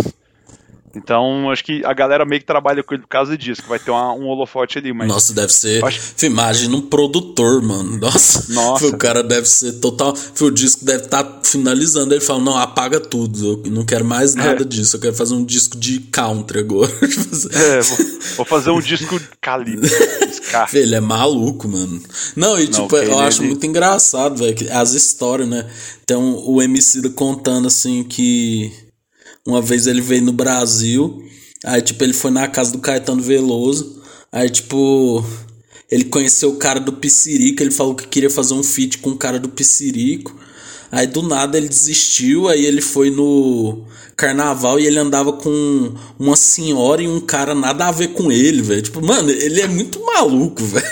[0.95, 3.79] Então, acho que a galera meio que trabalha com ele por causa disso, que vai
[3.79, 4.93] ter uma, um holofote ali.
[4.93, 5.85] Mas Nossa, deve ser.
[5.85, 6.27] Acho...
[6.27, 7.97] Imagina um produtor, mano.
[7.97, 8.53] Nossa.
[8.53, 8.87] Nossa.
[8.89, 10.15] O cara deve ser total.
[10.41, 12.13] O disco deve estar tá finalizando.
[12.13, 13.63] Ele fala: Não, apaga tudo.
[13.65, 14.65] Eu não quero mais nada é.
[14.65, 14.97] disso.
[14.97, 16.91] Eu quero fazer um disco de country agora.
[17.53, 17.99] é, vou,
[18.39, 19.89] vou, fazer um disco calibre.
[20.73, 22.03] ele é maluco, mano.
[22.35, 23.51] Não, e tipo, não, eu ele, acho ele...
[23.51, 24.57] muito engraçado, velho.
[24.73, 25.71] As histórias, né?
[26.05, 28.90] Tem um, o MC contando assim que
[29.47, 31.25] uma vez ele veio no Brasil,
[31.65, 34.01] aí tipo ele foi na casa do Caetano Veloso,
[34.31, 35.25] aí tipo
[35.91, 39.17] ele conheceu o cara do Piscirico, ele falou que queria fazer um feat com o
[39.17, 40.39] cara do Piscirico.
[40.93, 43.85] Aí do nada ele desistiu, aí ele foi no
[44.17, 48.61] carnaval e ele andava com uma senhora e um cara nada a ver com ele,
[48.61, 48.83] velho.
[48.83, 50.87] Tipo, mano, ele é muito maluco, velho.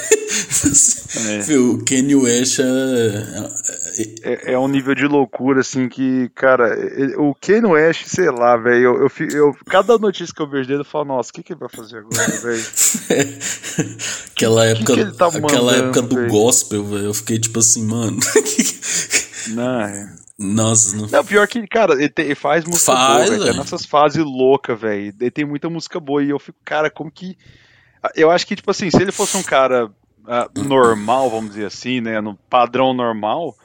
[1.17, 1.57] É.
[1.57, 2.65] O Kanye West é...
[4.23, 4.53] é...
[4.53, 4.59] é...
[4.59, 6.77] um nível de loucura, assim, que, cara,
[7.17, 10.81] o Kanye West, sei lá, velho, eu, eu, eu, cada notícia que eu vejo dele,
[10.81, 12.63] eu falo, nossa, o que, que ele vai fazer agora, velho?
[14.31, 16.29] aquela época, que que tá aquela época do véio?
[16.29, 18.19] gospel, velho, eu fiquei tipo assim, mano...
[19.49, 20.13] Não, é.
[20.39, 21.09] Nossa, não.
[21.09, 21.25] não.
[21.25, 23.57] pior que, cara, ele, te, ele faz música faz, boa, velho.
[23.57, 25.15] Nessas fases loucas, velho.
[25.21, 27.37] Ele tem muita música boa e eu fico, cara, como que.
[28.15, 29.91] Eu acho que, tipo assim, se ele fosse um cara
[30.29, 32.21] uh, normal, vamos dizer assim, né?
[32.21, 33.57] No padrão normal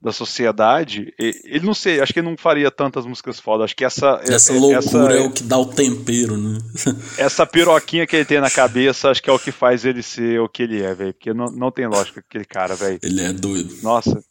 [0.00, 3.64] da sociedade, ele não sei, acho que ele não faria tantas músicas fodas.
[3.64, 4.20] Acho que essa.
[4.22, 6.58] Essa loucura essa, é o que dá o tempero, né?
[7.18, 10.40] essa piroquinha que ele tem na cabeça, acho que é o que faz ele ser
[10.40, 11.12] o que ele é, velho.
[11.12, 13.00] Porque não, não tem lógica aquele cara, velho.
[13.02, 13.74] Ele é doido.
[13.82, 14.22] Nossa.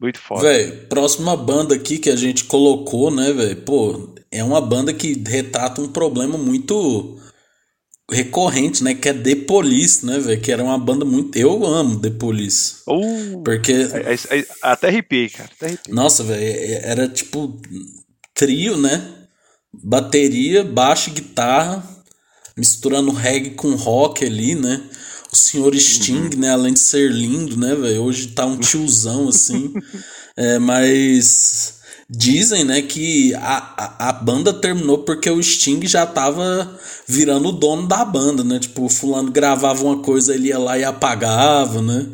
[0.00, 0.42] Muito foda.
[0.42, 3.56] Véi, próxima banda aqui que a gente colocou, né, velho?
[3.62, 7.16] Pô, é uma banda que retrata um problema muito
[8.10, 8.94] recorrente, né?
[8.94, 10.40] Que é The Police, né, velho?
[10.40, 11.36] Que era uma banda muito.
[11.36, 12.76] Eu amo The Police.
[12.86, 13.72] Uh, porque.
[13.72, 15.50] É, é, é, até arrepiei, cara.
[15.56, 15.94] Até arrepiei.
[15.94, 16.42] Nossa, velho.
[16.42, 17.60] É, era tipo.
[18.34, 19.12] Trio, né?
[19.72, 21.82] Bateria, baixo e guitarra.
[22.56, 24.88] Misturando reggae com rock ali, né?
[25.34, 26.38] o senhor Sting, uhum.
[26.38, 26.50] né?
[26.50, 28.02] Além de ser lindo, né, velho?
[28.02, 29.74] Hoje tá um tiozão, assim.
[30.38, 36.78] é, mas dizem, né, que a, a, a, banda terminou porque o Sting já tava
[37.06, 38.58] virando o dono da banda, né?
[38.58, 42.06] Tipo, o fulano gravava uma coisa, ele ia lá e apagava, né?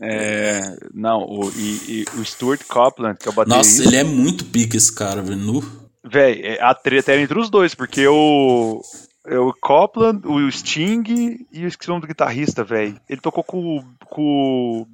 [0.00, 3.56] É, não, o, e, e o Stuart Copeland, que é o baterista...
[3.58, 5.62] Nossa, ele é muito pica esse cara, velho.
[6.04, 8.80] Véi, é, a treta era entre os dois, porque o,
[9.28, 12.98] é o Copland, o Sting e o esqueci o nome do guitarrista, velho.
[13.08, 14.86] Ele tocou com, com,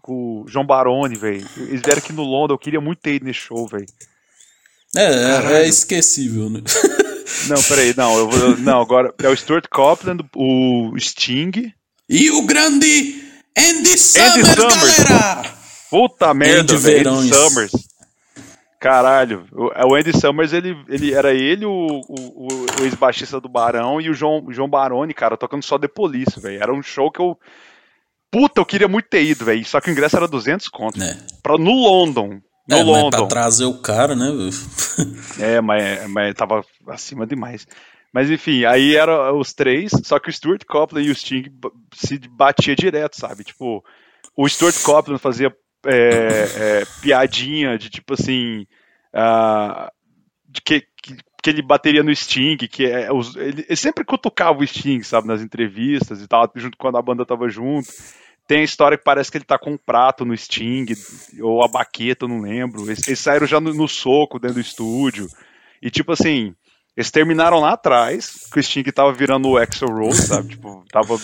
[0.00, 1.46] com o João Baroni, velho.
[1.56, 3.86] Eles vieram aqui no Londres, eu queria muito ter ido nesse show, velho.
[4.96, 6.60] É, é, é, esquecível, né?
[7.48, 11.72] Não, peraí, não, eu vou, não, agora é o Stuart Copeland, o Sting.
[12.08, 13.20] E o grande
[13.56, 14.98] Andy Summers, Andy Summers.
[14.98, 15.54] galera!
[15.90, 17.72] Puta merda, velho, Andy Summers.
[18.82, 22.48] Caralho, o Andy Summers, ele, ele era ele, o, o,
[22.80, 26.60] o ex-baixista do Barão, e o João, João Baroni, cara, tocando só The Police, velho.
[26.60, 27.38] Era um show que eu.
[28.28, 29.64] Puta, eu queria muito ter ido, velho.
[29.64, 31.00] Só que o ingresso era 200 conto.
[31.00, 31.16] É.
[31.44, 32.40] Pra, no London.
[32.68, 33.10] No é, London.
[33.12, 34.26] mas pra trazer o cara, né?
[35.38, 37.68] é, mas, mas tava acima demais.
[38.12, 41.44] Mas enfim, aí eram os três, só que o Stuart Copeland e o Sting
[41.94, 43.44] se batia direto, sabe?
[43.44, 43.84] Tipo,
[44.36, 45.54] o Stuart Copeland fazia
[45.86, 48.66] é, é, piadinha de tipo assim.
[49.14, 49.90] Uh,
[50.48, 54.58] de que, que, que, ele bateria no Sting, que é, os, ele, ele, sempre cutucava
[54.58, 57.88] o Sting, sabe, nas entrevistas e tal, junto quando a banda tava junto.
[58.46, 60.86] Tem a história que parece que ele tá com um prato no Sting,
[61.40, 62.82] ou a baqueta, não lembro.
[62.82, 65.28] Eles, eles saíram já no, no soco dentro do estúdio.
[65.80, 66.54] E tipo assim,
[66.96, 70.48] eles terminaram lá atrás, que o Sting tava virando o Axel Rose, sabe?
[70.50, 71.18] tipo, tava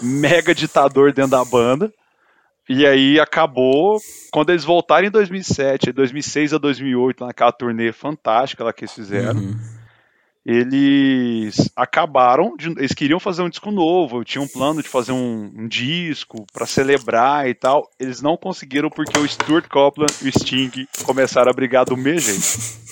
[0.00, 1.92] mega ditador dentro da banda.
[2.68, 3.98] E aí acabou,
[4.30, 9.40] quando eles voltaram em 2007, 2006 a 2008, naquela turnê fantástica lá que eles fizeram,
[9.40, 9.58] uhum.
[10.44, 15.50] eles acabaram, de, eles queriam fazer um disco novo, tinham um plano de fazer um,
[15.56, 20.32] um disco para celebrar e tal, eles não conseguiram porque o Stuart Copeland e o
[20.38, 22.88] Sting começaram a brigar do mesmo jeito.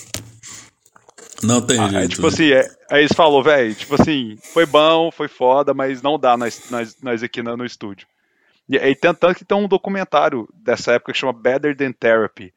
[1.43, 2.15] Não tem ah, jeito.
[2.15, 6.17] tipo assim, é, aí eles falou, velho, tipo assim, foi bom, foi foda, mas não
[6.17, 8.07] dá nós, nós, nós aqui no, no estúdio.
[8.69, 12.53] E, e tanto que tem um documentário dessa época que chama Better Than Therapy.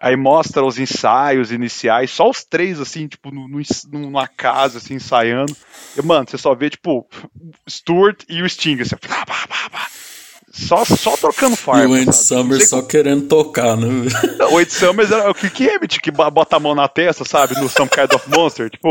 [0.00, 3.60] Aí mostra os ensaios iniciais, só os três, assim, tipo, no, no,
[3.90, 5.56] numa casa, assim, ensaiando.
[5.96, 7.06] E, mano, você só vê, tipo,
[7.68, 9.66] Stuart e o Sting, assim, pá, pá, pá,
[10.56, 11.84] só, só trocando farpa.
[11.84, 14.08] E o Andy Summers só querendo tocar, né?
[14.50, 17.60] o Andy Summers era o Kirk Hammett que bota a mão na testa, sabe?
[17.60, 18.70] No Some Kind of Monster.
[18.70, 18.88] Tipo,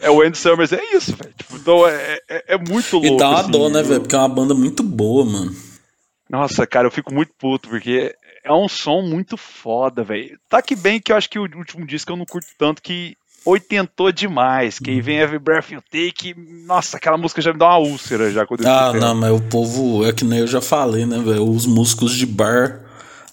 [0.00, 1.32] é o Andy Summers, é isso, velho.
[1.36, 3.06] Tipo, então é, é, é, muito louco.
[3.06, 4.00] E dá uma assim, dor, né, velho?
[4.00, 5.54] Porque é uma banda muito boa, mano.
[6.28, 10.38] Nossa, cara, eu fico muito puto, porque é um som muito foda, velho.
[10.48, 13.16] Tá que bem que eu acho que o último disco eu não curto tanto que
[13.44, 14.78] oitentou demais.
[14.78, 16.34] Quem vem Every Breath You Take,
[16.66, 19.40] nossa, aquela música já me dá uma úlcera já quando eu Ah, não, mas o
[19.40, 21.48] povo, é que nem eu já falei, né, velho?
[21.48, 22.82] Os músicos de bar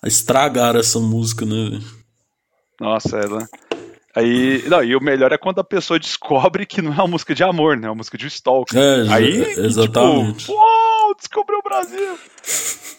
[0.06, 1.79] estragaram essa música, né,
[2.79, 3.47] Nossa, ela.
[4.15, 7.34] Aí, não, e o melhor é quando a pessoa descobre que não é uma música
[7.34, 7.88] de amor, né?
[7.88, 8.79] É uma música de stalker.
[8.79, 10.45] É, Aí, exatamente.
[10.45, 12.19] Tipo, uou, descobriu o Brasil!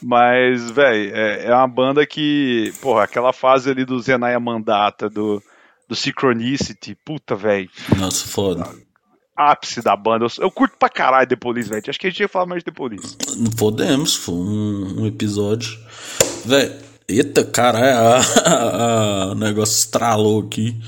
[0.06, 5.42] Mas, velho, é, é, uma banda que, porra, aquela fase ali do Zenaya Mandata, do,
[5.88, 7.70] do Synchronicity, puta, velho.
[7.96, 8.68] Nossa, foda.
[9.34, 10.26] Ápice da banda.
[10.26, 11.82] Eu, eu curto pra caralho The Police, velho.
[11.88, 13.16] Acho que a gente ia falar mais de The Police.
[13.56, 15.74] Podemos, foi um, um episódio.
[16.44, 16.74] Velho,
[17.08, 20.78] eita, caralho, o negócio estralou aqui.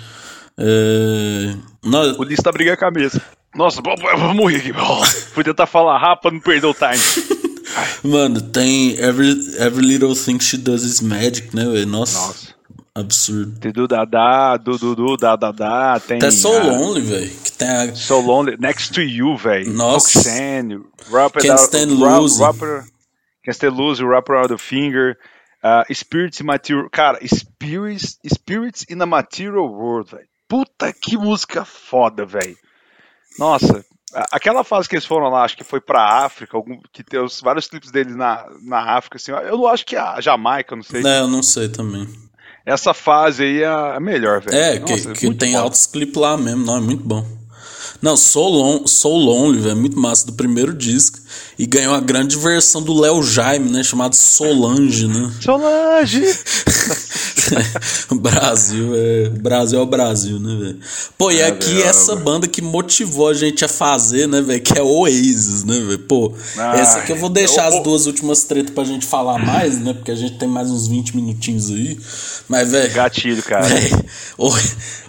[0.59, 1.57] É...
[1.83, 2.13] Nós...
[2.13, 3.23] O Police tá brigando a cabeça.
[3.55, 4.75] Nossa, vamos morrer aqui.
[5.33, 7.46] Fui tentar falar rápido pra não perder o time.
[8.03, 11.87] Mano, tem Every, Every Little Thing She Does Is Magic, né, velho?
[11.87, 12.19] Nossa.
[12.19, 12.57] Nossa.
[12.95, 13.61] Absurdo.
[13.61, 16.17] Tem do Dadá, do Dudu, da Dadá, tem.
[16.17, 17.31] Até So Lonely, velho.
[17.31, 17.95] Que tem a...
[17.95, 19.71] So Lonely, Next to You, velho.
[19.71, 20.19] Nossa.
[20.19, 22.43] Roxanne, Rapper Can't Stand Losing.
[22.43, 22.85] Rapper,
[23.45, 25.19] Can't Stand Losing, Rapper Out of Finger.
[25.63, 26.89] Uh, Spirits in Material.
[26.89, 30.29] Cara, Spirits, Spirits in a Material World, velho.
[30.49, 32.57] Puta que música foda, velho.
[33.39, 33.85] Nossa,
[34.33, 37.41] aquela fase que eles foram lá, acho que foi pra África, algum, que tem os,
[37.41, 41.03] vários clipes deles na, na África, assim, eu não acho que a Jamaica, não sei.
[41.05, 42.09] É, eu não sei também.
[42.65, 44.57] Essa fase aí é a melhor, velho.
[44.57, 45.59] É, Nossa, que, que tem bom.
[45.61, 47.25] altos clipes lá mesmo, não, é muito bom.
[48.03, 51.19] Não, Soul, Long, Soul Lonely, velho, muito massa, do primeiro disco.
[51.59, 55.33] E ganhou a grande versão do Léo Jaime, né, chamado Solange, né?
[55.41, 56.23] Solange!
[58.21, 59.29] Brasil é.
[59.29, 60.79] Brasil é o Brasil, né, velho?
[61.17, 62.25] Pô, e é, aqui véio, essa véio.
[62.25, 64.61] banda que motivou a gente a fazer, né, velho?
[64.61, 65.99] Que é Oasis, né, velho?
[66.01, 69.39] Pô, ah, essa aqui eu vou deixar eu, as duas últimas tretas pra gente falar
[69.39, 69.93] mais, né?
[69.95, 71.99] Porque a gente tem mais uns 20 minutinhos aí.
[72.49, 72.93] Mas, velho.
[72.93, 73.67] Gatilho, cara.
[73.67, 74.05] Véio,
[74.39, 74.51] o,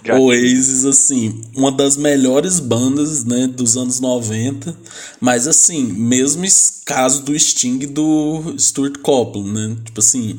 [0.02, 0.22] Gatilho.
[0.22, 4.76] Oasis, assim, uma das melhores bandas, né, dos anos 90.
[5.20, 6.46] Mas, assim, mesmo
[6.84, 9.76] caso do Sting do Stuart Copeland, né?
[9.84, 10.38] Tipo assim,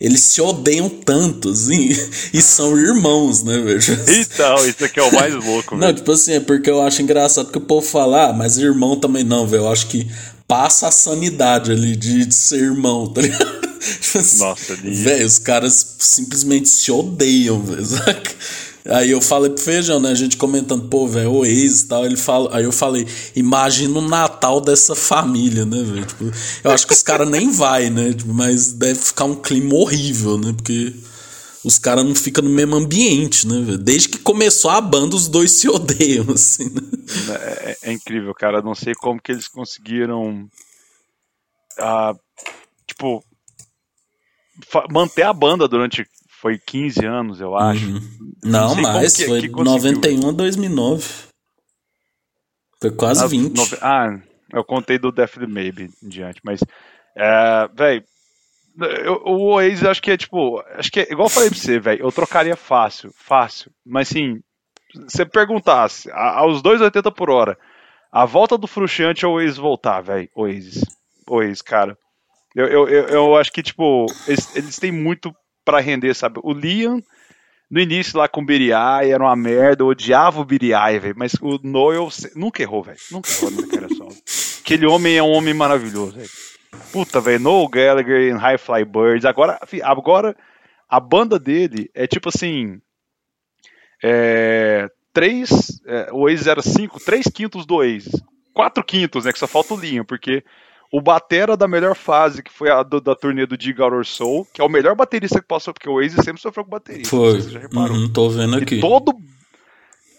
[0.00, 1.88] eles se odeiam tanto, assim,
[2.32, 3.80] e são irmãos, né, velho?
[4.08, 5.76] Então, isso aqui é o mais louco.
[5.76, 8.96] Não, tipo assim, é porque eu acho engraçado que o povo fala, ah, mas irmão
[8.96, 9.64] também não, velho.
[9.64, 10.06] Eu acho que
[10.46, 13.64] passa a sanidade ali de, de ser irmão, tá ligado?
[14.38, 18.30] Nossa, velho, os caras simplesmente se odeiam, velho, saca?
[18.86, 20.10] Aí eu falei pro Feijão, né?
[20.10, 22.04] A gente comentando, pô, velho, o ex e tal.
[22.04, 26.04] Ele fala, aí eu falei, imagina o Natal dessa família, né, velho?
[26.04, 26.30] Tipo,
[26.62, 28.12] eu acho que os caras nem vai, né?
[28.12, 30.52] Tipo, mas deve ficar um clima horrível, né?
[30.52, 30.92] Porque
[31.64, 33.78] os caras não ficam no mesmo ambiente, né, velho?
[33.78, 36.82] Desde que começou a banda, os dois se odeiam, assim, né?
[37.40, 38.60] É, é incrível, cara.
[38.60, 40.46] Não sei como que eles conseguiram.
[41.78, 42.18] Uh,
[42.86, 43.24] tipo,
[44.90, 46.06] manter a banda durante
[46.44, 47.86] foi 15 anos, eu acho.
[47.86, 48.00] Uhum.
[48.44, 51.02] Não, não que, foi que 91 a 2009.
[52.78, 53.78] Foi quase ah, 20.
[53.80, 54.20] Ah,
[54.52, 56.60] eu contei do Death Maybe em diante, mas,
[57.16, 58.04] é, velho,
[59.24, 60.62] o Oasis acho que é tipo.
[60.76, 62.02] Acho que é igual eu falei pra você, velho.
[62.02, 63.72] Eu trocaria fácil, fácil.
[63.82, 64.42] Mas sim,
[64.92, 67.56] se você perguntasse aos 2,80 por hora,
[68.12, 70.28] a volta do Frustrante é o Oasis voltar, velho.
[70.34, 70.84] Oasis.
[71.26, 71.96] Oasis, cara.
[72.54, 76.40] Eu, eu, eu, eu, acho que, tipo, eles, eles têm muito para render, sabe?
[76.42, 77.02] O Liam,
[77.70, 81.14] no início lá com o Biriai, era uma merda, eu odiava o Biriai, velho.
[81.16, 82.98] Mas o Noel nunca errou, velho.
[83.10, 84.16] Nunca errou na solo.
[84.60, 86.30] Aquele homem é um homem maravilhoso, velho.
[86.92, 89.24] Puta, velho, Noel Gallagher em High Fly Birds.
[89.24, 90.36] Agora, agora,
[90.88, 92.80] a banda dele é tipo assim.
[94.02, 95.80] É, três.
[95.86, 98.12] É, o Oasis era cinco, três quintos do Oasis.
[98.52, 99.32] Quatro quintos, né?
[99.32, 100.44] Que só falta o Linha, porque
[100.94, 104.06] o batera da melhor fase, que foi a do, da turnê do Dig Out Or
[104.06, 107.04] Soul, que é o melhor baterista que passou, porque o Oasis sempre sofreu com bateria.
[107.04, 107.42] Foi.
[107.42, 107.96] Você já reparou.
[107.96, 108.76] Uhum, tô vendo aqui.
[108.76, 109.12] E todo.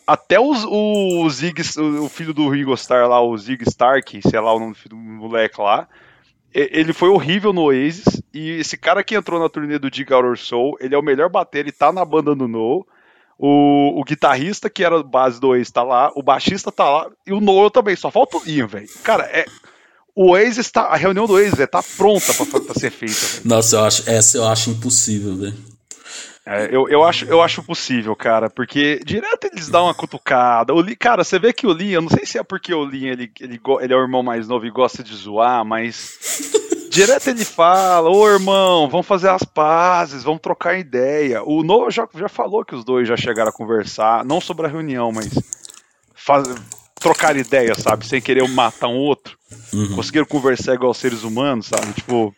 [0.05, 4.53] Até os, o Zig, o filho do Ringo Starr lá, o Zig Stark, sei lá
[4.53, 5.88] o nome do moleque lá,
[6.53, 10.27] ele foi horrível no Oasis, e esse cara que entrou na turnê do Dig Out
[10.27, 12.85] Or Soul, ele é o melhor bater, ele tá na banda do No,
[13.39, 17.31] o, o guitarrista que era base do Oasis tá lá, o baixista tá lá, e
[17.31, 18.89] o Noel também, só falta o Ian, velho.
[19.05, 19.45] Cara, é...
[20.15, 23.13] O Oasis tá, a reunião do Oasis véio, tá pronta pra, pra ser feita.
[23.13, 23.41] Véio.
[23.43, 25.75] Nossa, eu acho, essa eu acho impossível, velho.
[26.47, 30.75] É, eu, eu, acho, eu acho possível, cara, porque direto eles dão uma cutucada.
[30.75, 32.84] O Lee, cara, você vê que o Lee, eu não sei se é porque o
[32.84, 36.19] Lee ele, ele, ele é o irmão mais novo e gosta de zoar, mas
[36.91, 41.43] direto ele fala: Ô irmão, vamos fazer as pazes, vamos trocar ideia.
[41.43, 44.69] O Noah já, já falou que os dois já chegaram a conversar, não sobre a
[44.69, 45.34] reunião, mas
[46.13, 46.47] faz,
[47.05, 48.07] trocar ideia, sabe?
[48.07, 49.37] Sem querer matar um outro.
[49.71, 49.95] Uhum.
[49.95, 51.93] Conseguiram conversar igual seres humanos, sabe?
[51.93, 52.33] Tipo.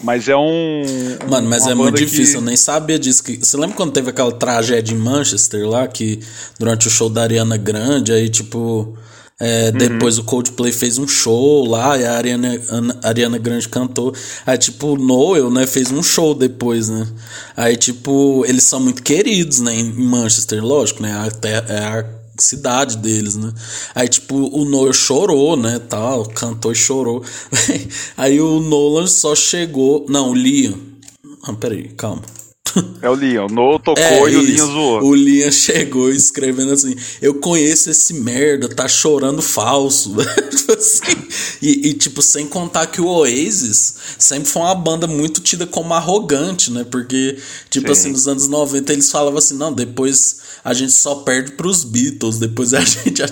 [0.00, 0.82] Mas é um.
[1.28, 2.36] Mano, mas é muito difícil, que...
[2.38, 3.22] eu nem sabia disso.
[3.22, 3.36] Que...
[3.36, 6.18] Você lembra quando teve aquela tragédia em Manchester lá, que
[6.58, 8.96] durante o show da Ariana Grande, aí tipo.
[9.44, 9.72] É, uhum.
[9.72, 12.60] Depois o Coldplay fez um show lá e a Ariana,
[13.02, 14.14] a Ariana Grande cantou.
[14.46, 17.08] Aí, tipo, o Noel, né, fez um show depois, né?
[17.56, 21.26] Aí, tipo, eles são muito queridos, né, em Manchester, lógico, né?
[21.26, 23.52] Até é a cidade deles, né?
[23.94, 27.24] Aí, tipo, o Noel chorou, né, tal, cantou e chorou.
[28.16, 30.06] Aí o Nolan só chegou...
[30.08, 30.78] Não, o Liam...
[31.44, 32.22] Ah, peraí, calma.
[33.02, 33.46] É o Liam.
[33.46, 35.02] O Noel tocou é, e o Liam zoou.
[35.02, 40.14] O Liam chegou escrevendo assim: Eu conheço esse merda, tá chorando falso.
[40.62, 41.02] Tipo assim,
[41.60, 45.92] e, e, tipo, sem contar que o Oasis sempre foi uma banda muito tida como
[45.92, 46.84] arrogante, né?
[46.88, 47.36] Porque,
[47.68, 47.92] tipo Sim.
[47.92, 52.38] assim, nos anos 90 eles falavam assim: Não, depois a gente só perde pros Beatles,
[52.38, 53.22] depois a gente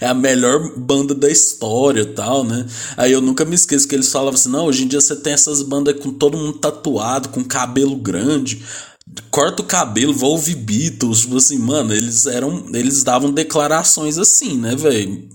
[0.00, 2.66] é a melhor banda da história tal, né?
[2.96, 5.32] Aí eu nunca me esqueço que eles falavam assim: Não, hoje em dia você tem
[5.32, 8.62] essas bandas com todo mundo tatuado, com cabelo grande
[9.30, 14.56] corta o cabelo, vou ouvir Beatles, tipo assim, mano, eles eram, eles davam declarações assim,
[14.58, 15.28] né, velho?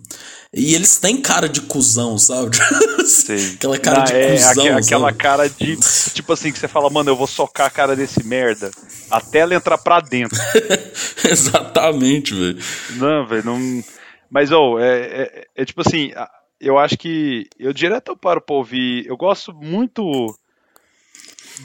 [0.52, 2.58] E eles têm cara de cuzão, sabe?
[3.06, 3.54] Sim.
[3.54, 4.66] aquela cara de é, cuzão.
[4.66, 5.78] Aqu aquela cara de.
[6.12, 8.72] Tipo assim, que você fala, mano, eu vou socar a cara desse merda
[9.12, 10.40] até ela entrar pra dentro.
[11.30, 12.58] Exatamente, velho.
[12.98, 13.84] Não, velho, não.
[14.30, 16.12] Mas, ô, oh, é, é, é, tipo assim,
[16.60, 17.48] eu acho que.
[17.58, 19.06] Eu direto paro pra ouvir.
[19.08, 20.04] Eu gosto muito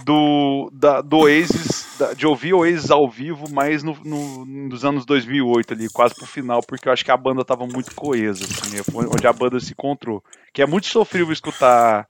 [0.05, 5.05] do, da, do Oasis, da, de ouvir Oasis ao vivo, mais no, no, nos anos
[5.05, 8.77] 2008 ali, quase pro final, porque eu acho que a banda tava muito coesa, assim,
[8.77, 10.23] né, onde a banda se encontrou.
[10.53, 12.09] Que é muito sofrível escutar,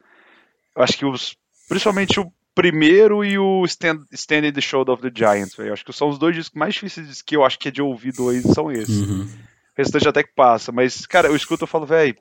[0.74, 1.36] eu acho que os,
[1.68, 5.84] principalmente o primeiro e o Stand, Stand in the Show of the Giants, eu acho
[5.84, 8.26] que são os dois discos mais difíceis que eu acho que é de ouvir do
[8.26, 9.00] Oasis são esses.
[9.00, 9.22] Uhum.
[9.22, 12.16] O restante até que passa, mas, cara, eu escuto e falo, velho,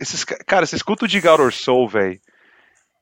[0.00, 2.20] esses, cara, você escuta o de Gator Soul, velho,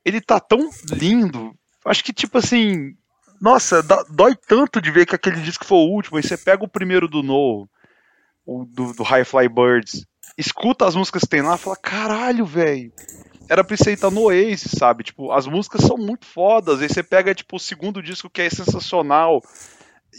[0.03, 1.55] ele tá tão lindo,
[1.87, 2.95] Acho que, tipo assim,
[3.39, 6.17] nossa, dói tanto de ver que aquele disco foi o último.
[6.17, 7.67] Aí você pega o primeiro do No,
[8.45, 10.05] do, do High Fly Birds,
[10.37, 12.91] escuta as músicas que tem lá e fala: caralho, velho.
[13.49, 15.03] Era pra você estar no Oasis, sabe?
[15.03, 16.81] Tipo, as músicas são muito fodas.
[16.81, 19.41] Aí você pega, tipo, o segundo disco que é sensacional.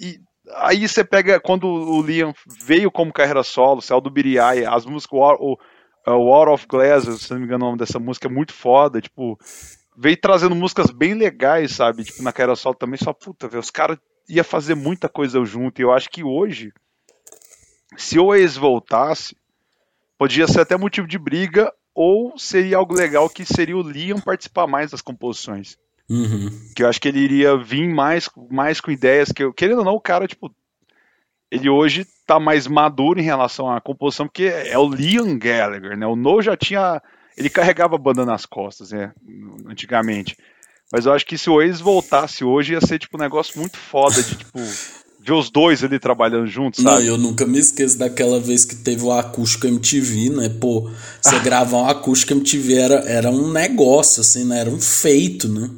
[0.01, 0.21] E
[0.55, 2.33] aí você pega quando o Liam
[2.65, 5.59] veio como carreira solo, saiu do Biriai, as músicas, o,
[6.07, 8.55] o, o War of Glass, se não me engano o nome dessa música, é muito
[8.55, 9.01] foda.
[9.01, 9.39] Tipo,
[9.97, 12.05] veio trazendo músicas bem legais, sabe?
[12.05, 13.99] Tipo, na Carreira Solo também, só puta, velho, os caras
[14.29, 15.81] ia fazer muita coisa junto.
[15.81, 16.73] E eu acho que hoje,
[17.97, 19.37] se o ex voltasse,
[20.17, 24.69] podia ser até motivo de briga, ou seria algo legal que seria o Liam participar
[24.69, 25.77] mais das composições.
[26.09, 26.49] Uhum.
[26.77, 29.85] Que eu acho que ele iria vir mais, mais com ideias que eu, querendo ou
[29.85, 30.55] não, o cara, tipo,
[31.51, 36.07] ele hoje tá mais maduro em relação à composição, porque é o Liam Gallagher, né?
[36.07, 37.03] O No já tinha
[37.37, 39.13] ele carregava a banda nas costas, né?
[39.67, 40.37] Antigamente.
[40.93, 43.77] Mas eu acho que se o Oasis voltasse hoje, ia ser tipo um negócio muito
[43.77, 44.59] foda de tipo.
[45.29, 46.97] ver os dois ali trabalhando juntos, sabe?
[46.97, 50.49] Não, eu nunca me esqueço daquela vez que teve o acústico MTV, né?
[50.49, 54.61] Pô, você gravar um acústico MTV era, era um negócio, assim, né?
[54.61, 55.71] Era um feito, né?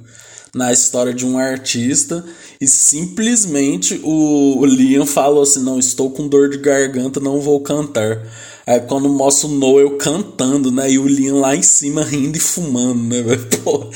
[0.52, 2.24] na história de um artista
[2.60, 7.60] e simplesmente o, o Liam falou assim: Não, estou com dor de garganta, não vou
[7.60, 8.26] cantar.
[8.70, 10.88] Aí quando mostra o Noel cantando, né?
[10.88, 13.44] E o Liam lá em cima rindo e fumando, né, velho?
[13.64, 13.90] Pô,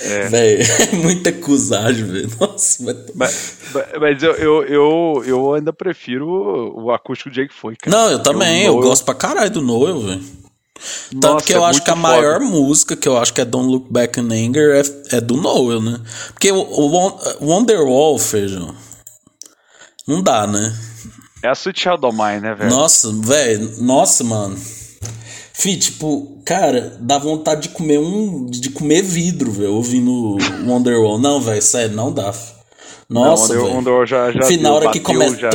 [0.00, 0.26] é.
[0.26, 2.30] velho, é muita acusagem, velho.
[2.40, 2.82] Nossa,
[3.14, 3.58] mas,
[4.00, 6.26] mas eu, eu, eu, eu ainda prefiro
[6.74, 7.96] o acústico do Jake foi, cara.
[7.96, 10.24] Não, eu também, eu, eu gosto pra caralho do Noel, velho.
[11.12, 12.08] Tanto Nossa, que eu é acho que a foda.
[12.08, 15.36] maior música, que eu acho que é Don't Look Back in Anger, é, é do
[15.36, 16.00] Noel, né?
[16.32, 18.74] Porque o, o Wonderwall, feijão,
[20.08, 20.74] não dá, né?
[21.42, 22.70] É a Sweet of Mine, né, velho?
[22.70, 24.56] Nossa, velho, nossa, mano.
[25.52, 28.46] Fih, tipo, cara, dá vontade de comer um.
[28.46, 30.36] de comer vidro, velho, ouvindo
[30.66, 31.18] Wonderwall.
[31.18, 32.32] Não, velho, sério, não dá.
[33.08, 33.66] Nossa, velho.
[33.66, 34.42] Wonderwall já, já.
[34.42, 35.36] Final hora que começa.
[35.36, 35.50] Já.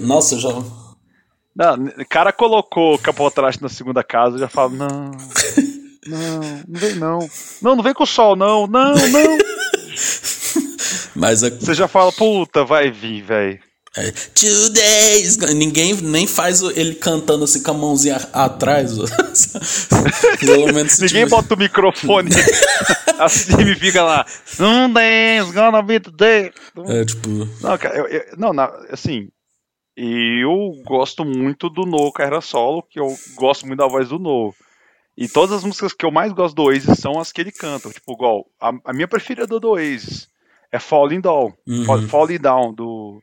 [0.00, 0.50] Nossa, eu já.
[1.54, 5.10] Não, o cara colocou capotraste na segunda casa já fala, não.
[6.06, 7.18] Não, não vem não.
[7.60, 8.66] Não, não vem com o sol, não.
[8.66, 9.38] Não, não.
[11.14, 11.50] Mas a...
[11.50, 13.60] Você já fala, puta, vai vir, velho.
[13.96, 15.36] É, Two days.
[15.54, 18.92] Ninguém nem faz ele cantando assim com a mãozinha atrás.
[20.38, 21.28] Pelo menos Ninguém tiver...
[21.28, 22.30] bota o microfone
[23.18, 24.24] assim e fica lá.
[24.56, 26.52] Two days, gonna be today.
[26.86, 27.28] É tipo.
[27.60, 29.28] Não, cara, eu, eu, não, não, assim.
[29.96, 34.54] Eu gosto muito do No Carreira Solo, que eu gosto muito da voz do No.
[35.16, 37.90] E todas as músicas que eu mais gosto do Oasis são as que ele canta.
[37.90, 40.28] Tipo, igual, a, a minha preferida do Oasis
[40.72, 41.52] é Falling Down.
[41.66, 42.08] Uhum.
[42.08, 43.20] Falling Down, do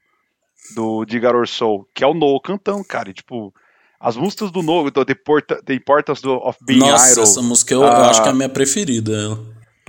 [0.75, 3.09] do Digaror Soul, que é o Noah cantando, cara.
[3.09, 3.53] E, tipo,
[3.99, 7.23] as músicas do Noah, do The, Porta, The Importance of Being Nossa, Idol.
[7.23, 9.39] essa música eu, eu, acho que é a minha preferida.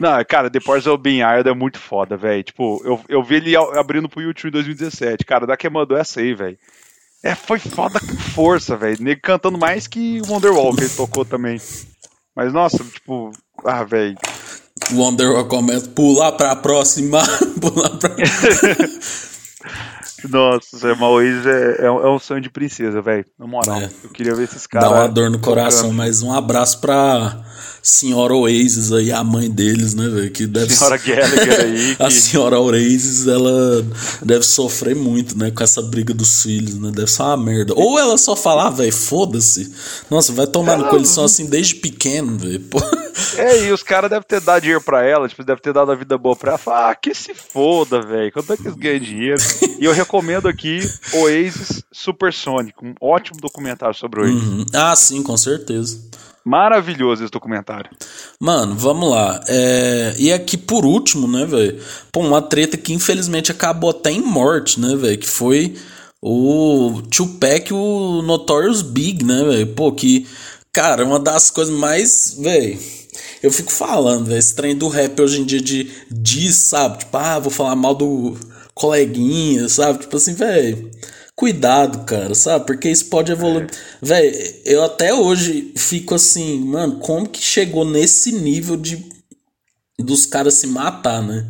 [0.01, 2.43] Não, cara, The Importance of Being Idol é muito foda, velho.
[2.43, 5.25] Tipo, eu, eu vi ele abrindo pro YouTube em 2017.
[5.25, 6.59] Cara, da que mandou essa aí, velho.
[7.23, 8.97] É, foi foda com força, velho.
[9.01, 11.61] Nego cantando mais que o Wonderwall que ele tocou também.
[12.35, 13.33] Mas, nossa, tipo,
[13.65, 14.17] ah, velho.
[14.93, 17.21] Wonderwall começa a pular pra próxima,
[17.61, 18.15] pular pra...
[20.25, 23.25] Nossa, Mauês é, é, é, um sonho de princesa, velho.
[23.39, 23.81] Na moral.
[23.81, 23.91] É.
[24.03, 24.91] Eu queria ver esses caras.
[24.91, 27.45] Dá uma dor no coração, mas um abraço pra
[27.83, 30.31] senhora Oasis aí, a mãe deles, né, velho?
[30.31, 31.97] Que deve senhora Gallagher aí.
[31.97, 32.03] Que...
[32.03, 33.87] a senhora Oasis, ela
[34.23, 36.91] deve sofrer muito, né, com essa briga dos filhos, né?
[36.93, 37.75] Deve ser uma merda.
[37.77, 39.73] Ou ela só falar, ah, velho, foda-se.
[40.11, 40.91] Nossa, vai tomar ela...
[40.91, 42.65] no eles são assim desde pequeno, velho.
[43.37, 45.95] É, e os caras devem ter dado dinheiro pra ela, tipo, deve ter dado a
[45.95, 46.59] vida boa pra ela.
[46.59, 48.33] Falar, ah, que se foda, velho.
[48.33, 49.43] Quanto é que eles ganham dinheiro?
[49.79, 50.81] e eu recomendo aqui
[51.13, 54.43] Oasis Supersonic, um ótimo documentário sobre o Oasis.
[54.43, 54.67] Uhum.
[54.75, 55.99] Ah, sim, com certeza.
[56.45, 57.91] Maravilhoso esse documentário.
[58.41, 59.41] Mano, vamos lá.
[59.49, 60.15] É...
[60.17, 61.79] E aqui por último, né, velho?
[62.11, 65.19] Pô, uma treta que infelizmente acabou até em morte, né, velho?
[65.19, 65.77] Que foi
[66.23, 69.67] o Tupac o Notorious Big, né, velho?
[69.75, 70.27] Pô, que,
[70.73, 72.98] cara, uma das coisas mais, velho
[73.43, 76.99] eu fico falando, velho, esse trem do rap hoje em dia de diz, sabe?
[76.99, 78.37] Tipo, ah, vou falar mal do
[78.75, 80.01] coleguinha, sabe?
[80.01, 80.91] Tipo assim, velho,
[81.35, 82.67] cuidado, cara, sabe?
[82.67, 83.67] Porque isso pode evoluir.
[84.03, 84.07] É.
[84.07, 89.05] Velho, eu até hoje fico assim, mano, como que chegou nesse nível de
[90.01, 91.47] dos caras se matar, né?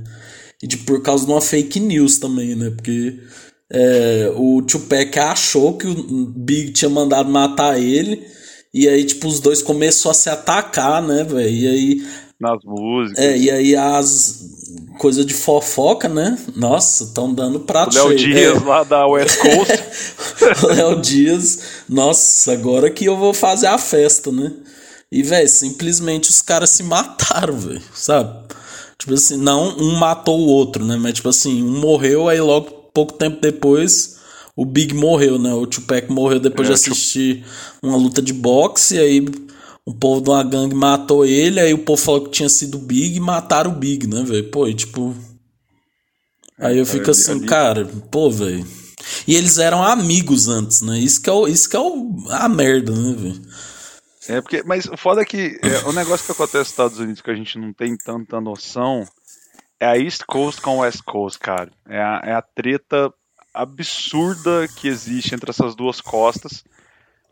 [0.62, 2.70] E de por causa de uma fake news também, né?
[2.70, 3.18] Porque
[3.70, 8.26] é, o Tupac achou que o Big tinha mandado matar ele
[8.72, 11.48] e aí, tipo, os dois começou a se atacar, né, velho?
[11.48, 12.06] E aí.
[12.40, 13.24] Nas músicas.
[13.24, 14.48] É, e aí as
[14.98, 16.38] coisas de fofoca, né?
[16.54, 18.64] Nossa, estão dando prato Léo Dias é.
[18.64, 20.66] lá da West Coast.
[20.66, 24.52] Léo Dias, nossa, agora que eu vou fazer a festa, né?
[25.10, 28.46] E, velho, simplesmente os caras se mataram, velho, sabe?
[28.98, 30.96] Tipo assim, não um matou o outro, né?
[30.96, 34.17] Mas, tipo assim, um morreu, aí logo, pouco tempo depois,
[34.58, 35.54] o Big morreu, né?
[35.54, 37.44] O Tupac morreu depois é, de assistir
[37.80, 39.26] uma luta de boxe, e aí
[39.84, 42.80] o povo de uma gangue matou ele, aí o povo falou que tinha sido o
[42.80, 44.50] Big e mataram o Big, né, velho?
[44.50, 45.14] Pô, e tipo.
[46.58, 48.66] Aí eu fico assim, cara, pô, velho.
[49.28, 50.98] E eles eram amigos antes, né?
[50.98, 53.40] Isso que é, o, isso que é o, a merda, né, velho?
[54.28, 57.22] É, porque, mas o foda é que é, o negócio que acontece nos Estados Unidos
[57.22, 59.06] que a gente não tem tanta noção
[59.78, 61.70] é a East Coast com a West Coast, cara.
[61.88, 63.14] É a, é a treta
[63.52, 66.64] absurda que existe entre essas duas costas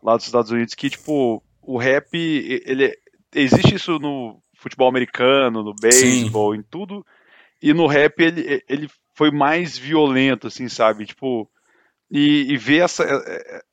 [0.01, 2.97] lá dos Estados Unidos, que, tipo, o rap, ele
[3.33, 7.05] existe isso no futebol americano, no beisebol, em tudo,
[7.61, 11.05] e no rap ele, ele foi mais violento, assim, sabe?
[11.05, 11.49] Tipo,
[12.09, 13.03] e, e ver essa,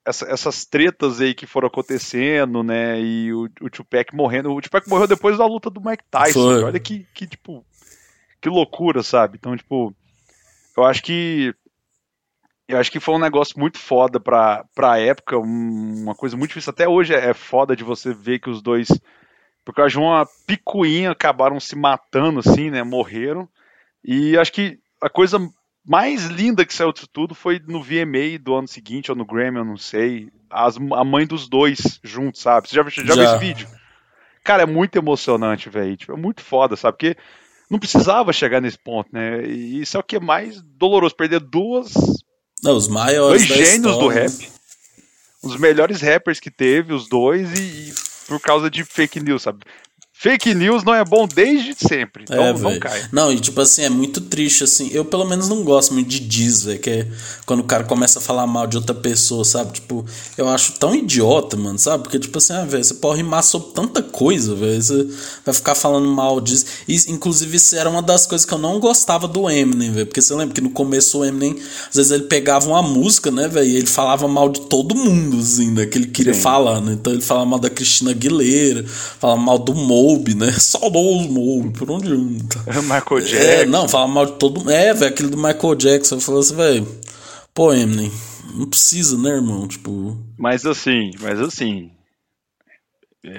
[0.05, 3.01] essa, essas tretas aí que foram acontecendo, né?
[3.01, 4.53] E o, o Tupac morrendo.
[4.53, 6.65] O Tupac morreu depois da luta do Mike Tyson.
[6.65, 7.65] Olha que, que, tipo,
[8.41, 9.37] que loucura, sabe?
[9.39, 9.95] Então, tipo,
[10.77, 11.55] eu acho que
[12.67, 16.71] eu acho que foi um negócio muito foda pra, pra época, uma coisa muito difícil.
[16.71, 18.89] Até hoje é, é foda de você ver que os dois
[19.65, 22.83] Por causa de uma picuinha, acabaram se matando, assim, né?
[22.83, 23.49] Morreram.
[24.03, 25.39] E acho que a coisa
[25.87, 29.59] mais linda que saiu disso tudo foi no VMA do ano seguinte, ou no Grammy,
[29.59, 30.31] eu não sei.
[30.49, 32.69] As, a mãe dos dois juntos, sabe?
[32.69, 33.15] Você já, já, já.
[33.15, 33.69] viu esse vídeo?
[34.43, 35.97] Cara, é muito emocionante, velho.
[35.97, 36.97] Tipo, é muito foda, sabe?
[36.97, 37.17] Porque
[37.71, 39.45] não precisava chegar nesse ponto, né?
[39.45, 41.93] E isso é o que é mais doloroso, perder duas.
[42.63, 43.47] Não, os maiores.
[43.47, 44.53] Dois gênios do rap.
[45.43, 47.95] Os melhores rappers que teve, os dois, e, e
[48.27, 49.65] por causa de fake news, sabe?
[50.25, 52.23] Fake news não é bom desde sempre.
[52.23, 52.99] Então é, não cai.
[53.13, 54.89] Não, e tipo assim, é muito triste, assim.
[54.91, 56.79] Eu pelo menos não gosto muito de diz, velho.
[56.79, 57.09] Que é
[57.45, 59.75] quando o cara começa a falar mal de outra pessoa, sabe?
[59.75, 60.03] Tipo,
[60.39, 62.05] eu acho tão idiota, mano, sabe?
[62.05, 64.83] Porque, tipo assim, ah, velho, você pode rimar sobre tanta coisa, velho.
[64.83, 65.07] Você
[65.45, 66.65] vai ficar falando mal disso.
[66.89, 70.07] E, inclusive, isso era uma das coisas que eu não gostava do Eminem, velho.
[70.07, 71.59] Porque você lembra que no começo o Eminem,
[71.91, 73.69] às vezes ele pegava uma música, né, velho?
[73.69, 75.85] E ele falava mal de todo mundo, assim, né?
[75.85, 76.41] Que ele queria Sim.
[76.41, 76.95] falar, né?
[76.95, 78.87] Então ele falava mal da Cristina Aguilera,
[79.21, 80.53] falava mal do Mo Moby, né?
[80.59, 82.57] Saudoso Moby, por onde anda?
[82.83, 83.37] Michael Jackson.
[83.37, 86.17] É, não, fala mal de todo É, velho, aquele do Michael Jackson.
[86.17, 87.01] Eu falei assim, velho,
[87.53, 88.13] pô, Eminem,
[88.55, 89.67] não precisa, né, irmão?
[89.67, 90.17] Tipo.
[90.39, 91.91] Mas assim, mas assim.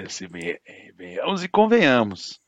[0.03, 0.25] Assim,
[0.97, 2.39] venhamos e convenhamos.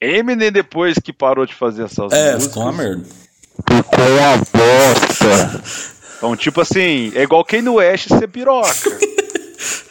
[0.00, 2.44] Eminem, depois que parou de fazer essas é, músicas.
[2.44, 3.04] É, ficou uma merda.
[3.04, 5.96] Ficou uma bosta.
[6.16, 8.72] Então, tipo assim, é igual quem no West ser piroca.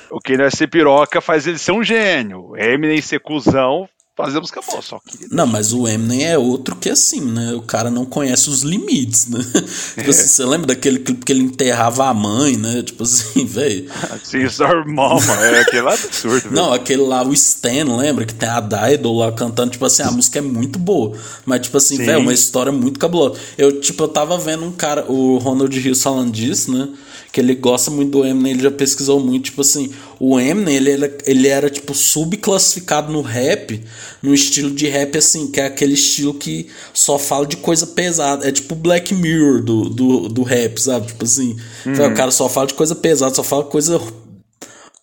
[0.10, 2.56] O que não é ser piroca faz ele ser um gênio.
[2.58, 5.28] Eminem ser cuzão fazemos acabou, só que.
[5.30, 7.54] Não, mas o Eminem é outro que assim, né?
[7.54, 9.40] O cara não conhece os limites, né?
[9.98, 10.00] É.
[10.00, 12.82] Tipo assim, você lembra daquele clipe que ele enterrava a mãe, né?
[12.82, 13.90] Tipo assim, velho.
[14.32, 16.56] Caesar Mama, é aquele lá absurdo, velho.
[16.56, 18.26] Não, aquele lá, o Stan, lembra?
[18.26, 21.18] Que tem a Dido lá cantando, tipo assim, a música é muito boa.
[21.46, 23.40] Mas, tipo assim, velho, uma história muito cabulosa.
[23.58, 26.88] Eu, tipo, eu tava vendo um cara, o Ronald Hill falando disso, né?
[27.36, 30.92] Que ele gosta muito do Eminem, ele já pesquisou muito, tipo assim, o Eminem, ele
[30.92, 33.84] era, ele era tipo subclassificado no rap,
[34.24, 38.48] no estilo de rap assim, que é aquele estilo que só fala de coisa pesada,
[38.48, 41.08] é tipo Black Mirror do, do, do rap, sabe?
[41.08, 42.08] Tipo assim, uhum.
[42.08, 44.00] o cara só fala de coisa pesada, só fala coisa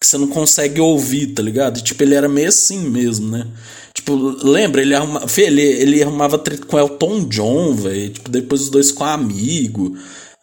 [0.00, 1.80] que você não consegue ouvir, tá ligado?
[1.80, 3.46] E tipo, ele era meio assim mesmo, né?
[3.92, 4.80] Tipo, lembra?
[4.80, 8.08] Ele, arruma, ele, ele arrumava treta com Elton John, velho.
[8.08, 9.94] Tipo, depois os dois com amigo.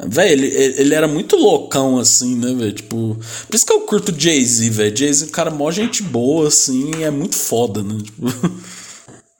[0.02, 2.72] Velho, ele, ele era muito loucão, assim, né, velho?
[2.72, 3.16] Tipo.
[3.16, 4.96] Por isso que eu curto Jay-Z, velho.
[4.96, 7.98] Jay-Z é um cara mó gente boa, assim, é muito foda, né?
[8.02, 8.28] Tipo...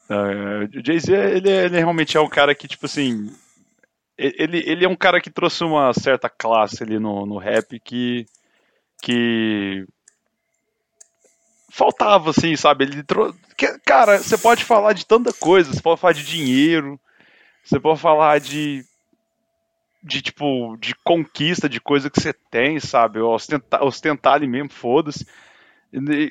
[0.10, 3.34] Uh, Jay-Z, ele, ele realmente é um cara que, tipo assim.
[4.18, 8.26] Ele, ele é um cara que trouxe uma certa classe ali no, no rap que.
[9.02, 9.86] que.
[11.72, 12.84] faltava, assim, sabe?
[12.84, 13.40] Ele trouxe.
[13.86, 17.00] Cara, você pode falar de tanta coisa, você pode falar de dinheiro,
[17.64, 18.84] você pode falar de
[20.02, 23.20] de tipo de conquista de coisa que você tem, sabe?
[23.20, 25.26] Ostentar, ostentar ali mesmo, foda-se.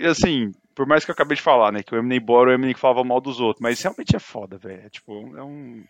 [0.09, 1.83] Assim, por mais que eu acabei de falar, né?
[1.83, 4.83] Que o Eminem Bora, o Eminem falava mal dos outros, mas realmente é foda, velho.
[4.87, 5.85] É, tipo, é um.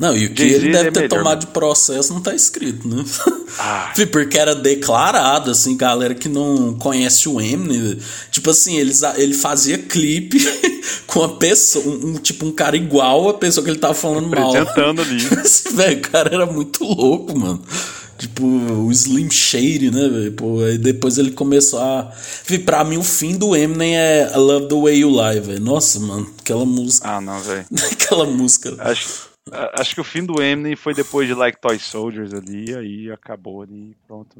[0.00, 1.46] Não, e o que ele deve é ter melhor, tomado né?
[1.46, 3.04] de processo não tá escrito, né?
[3.58, 3.92] Ah.
[4.12, 7.98] Porque era declarado, assim, galera que não conhece o Eminem.
[8.30, 10.38] Tipo assim, eles, ele fazia clipe
[11.04, 14.52] com a pessoa, um, tipo um cara igual a pessoa que ele tava falando mal.
[14.54, 15.18] Ali.
[15.74, 17.60] velho, o cara era muito louco, mano.
[18.16, 20.32] Tipo, o Slim Shady, né, velho?
[20.32, 22.12] Pô, aí depois ele começou a.
[22.64, 25.60] Pra mim, o fim do Eminem é I Love the Way You Lie, velho.
[25.60, 27.08] Nossa, mano, aquela música.
[27.08, 27.66] Ah, não, velho.
[27.90, 28.76] aquela música.
[28.78, 29.29] Acho,
[29.74, 33.62] acho que o fim do Eminem foi depois de Like Toy Soldiers ali, aí acabou
[33.62, 34.36] ali, pronto.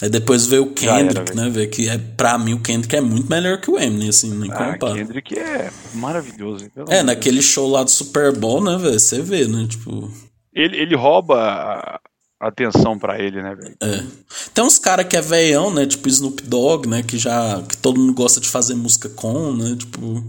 [0.00, 1.70] Aí depois veio o Kendrick, era, né, velho?
[1.70, 4.72] Que é, pra mim o Kendrick é muito melhor que o Eminem, assim, nem ah,
[4.72, 4.92] compara.
[4.92, 6.70] O Kendrick é maravilhoso.
[6.88, 7.46] É, naquele Deus.
[7.46, 8.98] show lá do Super Bowl, né, velho?
[8.98, 9.66] Você vê, né?
[9.68, 10.12] Tipo.
[10.52, 12.00] Ele, ele rouba
[12.40, 13.76] a atenção para ele, né, velho?
[13.82, 14.04] É.
[14.52, 15.86] Tem uns caras que é veião, né?
[15.86, 17.02] Tipo Snoop Dogg, né?
[17.02, 17.62] Que já.
[17.62, 19.76] que todo mundo gosta de fazer música com, né?
[19.78, 20.24] Tipo.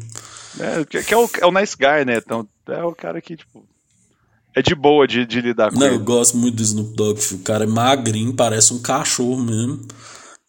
[0.59, 2.17] É, que, que é, o, é o nice guy, né?
[2.17, 3.65] Então, é o cara que, tipo
[4.55, 5.95] é de boa de, de lidar com Não, ele.
[5.95, 7.39] eu gosto muito do Snoop Dogg, filho.
[7.41, 9.81] o cara é magrinho, parece um cachorro mesmo.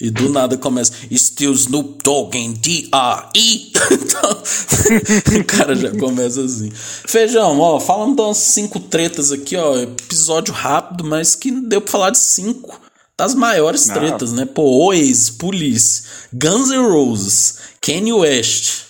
[0.01, 3.73] E do nada começa Still Snoop Dogg em D-R-E.
[3.93, 4.43] então,
[5.41, 6.71] o cara já começa assim.
[6.73, 9.77] Feijão, ó, falando das cinco tretas aqui, ó.
[9.79, 12.81] Episódio rápido, mas que deu pra falar de cinco
[13.17, 14.39] das maiores tretas, Não.
[14.39, 14.45] né?
[14.47, 16.03] Pô, Oasis, Police,
[16.33, 18.83] Guns N' Roses, Kanye West,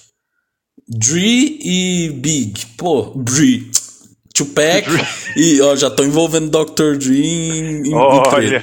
[0.89, 2.67] Dre e Big.
[2.79, 3.71] Pô, Dre.
[4.35, 4.87] Tupac
[5.37, 6.97] e ó, já tô envolvendo Dr.
[6.97, 8.61] Dre em, em Olha.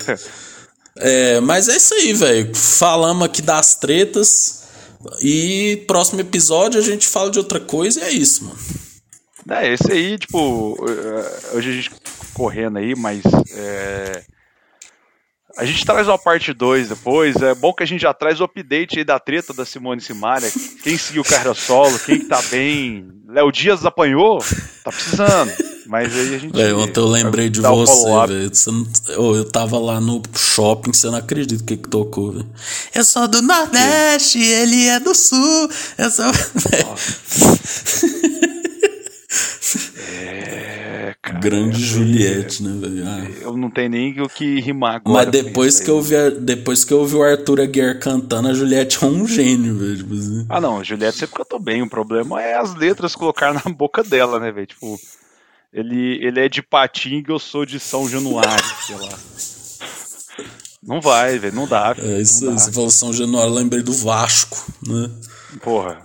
[0.97, 2.53] É, mas é isso aí, velho.
[2.53, 4.67] Falamos aqui das tretas
[5.24, 8.59] e próximo episódio a gente fala de outra coisa e é isso, mano.
[9.49, 11.91] É, esse aí, tipo, eh, hoje a gente
[12.34, 13.22] correndo aí, mas
[13.55, 14.24] é,
[15.58, 17.36] A gente traz uma parte 2 depois.
[17.38, 20.52] É bom que a gente já traz o update aí da treta da Simone Simaria.
[20.84, 23.08] Quem seguiu carreira solo, quem tá bem.
[23.28, 24.39] Léo Dias apanhou,
[24.84, 25.52] tá precisando.
[25.88, 26.56] Mas aí a gente.
[26.56, 28.52] Véio, ontem eu lembrei de você, velho.
[29.10, 32.47] Eu tava lá no shopping, você não acredita o que, que tocou, velho.
[32.93, 34.52] Eu sou do Nordeste, que?
[34.52, 35.70] ele é do Sul.
[35.97, 36.26] Eu sou.
[40.14, 43.04] É, cara, Grande Juliette, né, velho?
[43.08, 43.28] Ah.
[43.42, 45.26] Eu não tenho nem o que rimar agora.
[45.26, 49.04] Mas depois que, eu vi, depois que eu vi o Arthur Aguiar cantando, a Juliette
[49.04, 49.98] é um gênio, velho.
[49.98, 50.46] Tipo assim.
[50.48, 51.82] Ah, não, a Juliette sempre cantou bem.
[51.82, 54.68] O problema é as letras colocar na boca dela, né, velho?
[54.68, 55.00] Tipo,
[55.74, 59.10] ele, ele é de Patinga e eu sou de São Januário, sei lá.
[60.84, 61.96] Não vai, velho, não dá.
[61.98, 65.10] É isso aí, você falou São Januário, lembrei do Vasco, né?
[65.62, 66.02] Porra,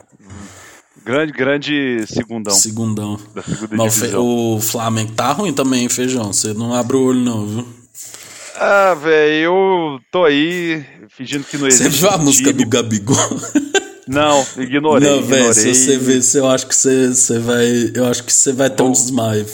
[1.07, 2.53] Grande, grande segundão.
[2.53, 3.21] Segundão.
[3.33, 6.33] Da segunda Mas o Flamengo tá ruim também, feijão.
[6.33, 7.69] Você não abre o olho, não, viu?
[8.57, 10.85] Ah, velho, eu tô aí
[11.17, 11.91] fingindo que não existe.
[11.93, 13.17] Você viu a música do Gabigol?
[14.09, 15.09] Não, ignorei.
[15.09, 17.93] Não, velho, se você ver, eu acho que você, você vai.
[17.95, 19.47] Eu acho que você vai ter um desmaio.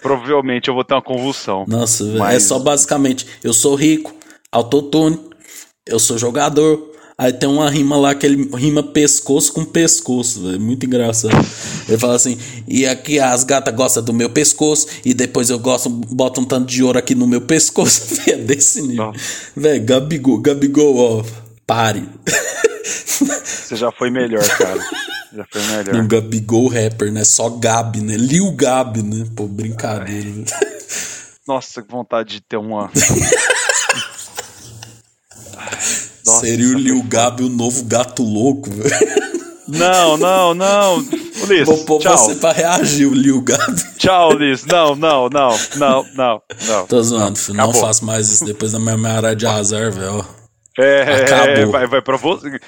[0.00, 1.66] Provavelmente eu vou ter uma convulsão.
[1.68, 2.18] Nossa, velho.
[2.18, 2.36] Mas...
[2.36, 4.14] É só basicamente, eu sou rico,
[4.50, 5.20] autotune,
[5.86, 10.58] eu sou jogador, Aí tem uma rima lá que ele rima pescoço com pescoço, é
[10.58, 11.34] muito engraçado.
[11.88, 15.88] Ele fala assim: e aqui as gatas gostam do meu pescoço, e depois eu gosto,
[15.88, 18.20] boto um tanto de ouro aqui no meu pescoço.
[18.28, 19.12] é desse nível.
[19.56, 21.24] Velho, Gabigol, Gabigol, ó,
[21.66, 22.08] pare.
[23.44, 24.80] Você já foi melhor, cara.
[25.34, 25.94] Já foi melhor.
[25.94, 27.24] Um Gabigol rapper, né?
[27.24, 28.16] Só Gabi, né?
[28.16, 29.26] Lil Gabi, né?
[29.34, 30.28] Pô, brincadeira.
[31.46, 32.90] Nossa, que vontade de ter uma.
[36.24, 39.22] Nossa, Seria o Lil Gabi o novo gato louco, velho.
[39.68, 41.00] Não, não, não.
[41.48, 42.16] Liz, Vou pôr tchau.
[42.16, 43.82] você pra reagir, o Lil Gabi.
[43.96, 44.64] Tchau, Liz.
[44.66, 46.86] Não, não, não, não, não, não.
[46.86, 47.56] Tô zoando, filho.
[47.56, 50.24] Não faço mais isso depois da minha área de azar, velho.
[50.78, 51.72] É, Acabou.
[51.72, 52.60] vai, vai pra você.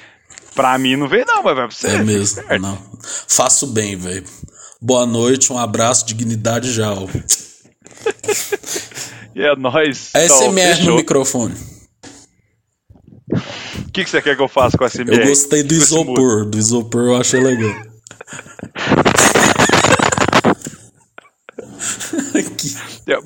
[0.55, 1.89] Pra mim não veio, não, mas vai pra você.
[1.89, 2.79] É mesmo, não.
[3.29, 4.25] Faço bem, velho.
[4.81, 6.95] Boa noite, um abraço, dignidade já.
[9.35, 10.11] e é nóis.
[10.15, 11.55] É SMR no microfone.
[13.31, 16.45] O que, que você quer que eu faça com essa Eu gostei do isopor.
[16.45, 17.75] Do isopor eu achei legal.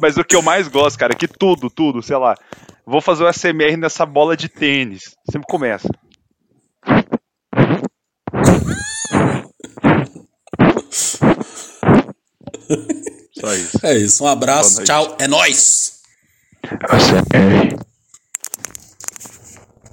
[0.01, 2.35] Mas o que eu mais gosto, cara, é que tudo, tudo, sei lá.
[2.87, 5.17] Vou fazer o SMR nessa bola de tênis.
[5.31, 5.89] Sempre começa.
[13.39, 13.79] Só isso.
[13.83, 14.25] É isso.
[14.25, 14.83] Um abraço.
[14.85, 15.17] Tchau.
[15.19, 16.01] É nóis.
[16.65, 17.79] SMR.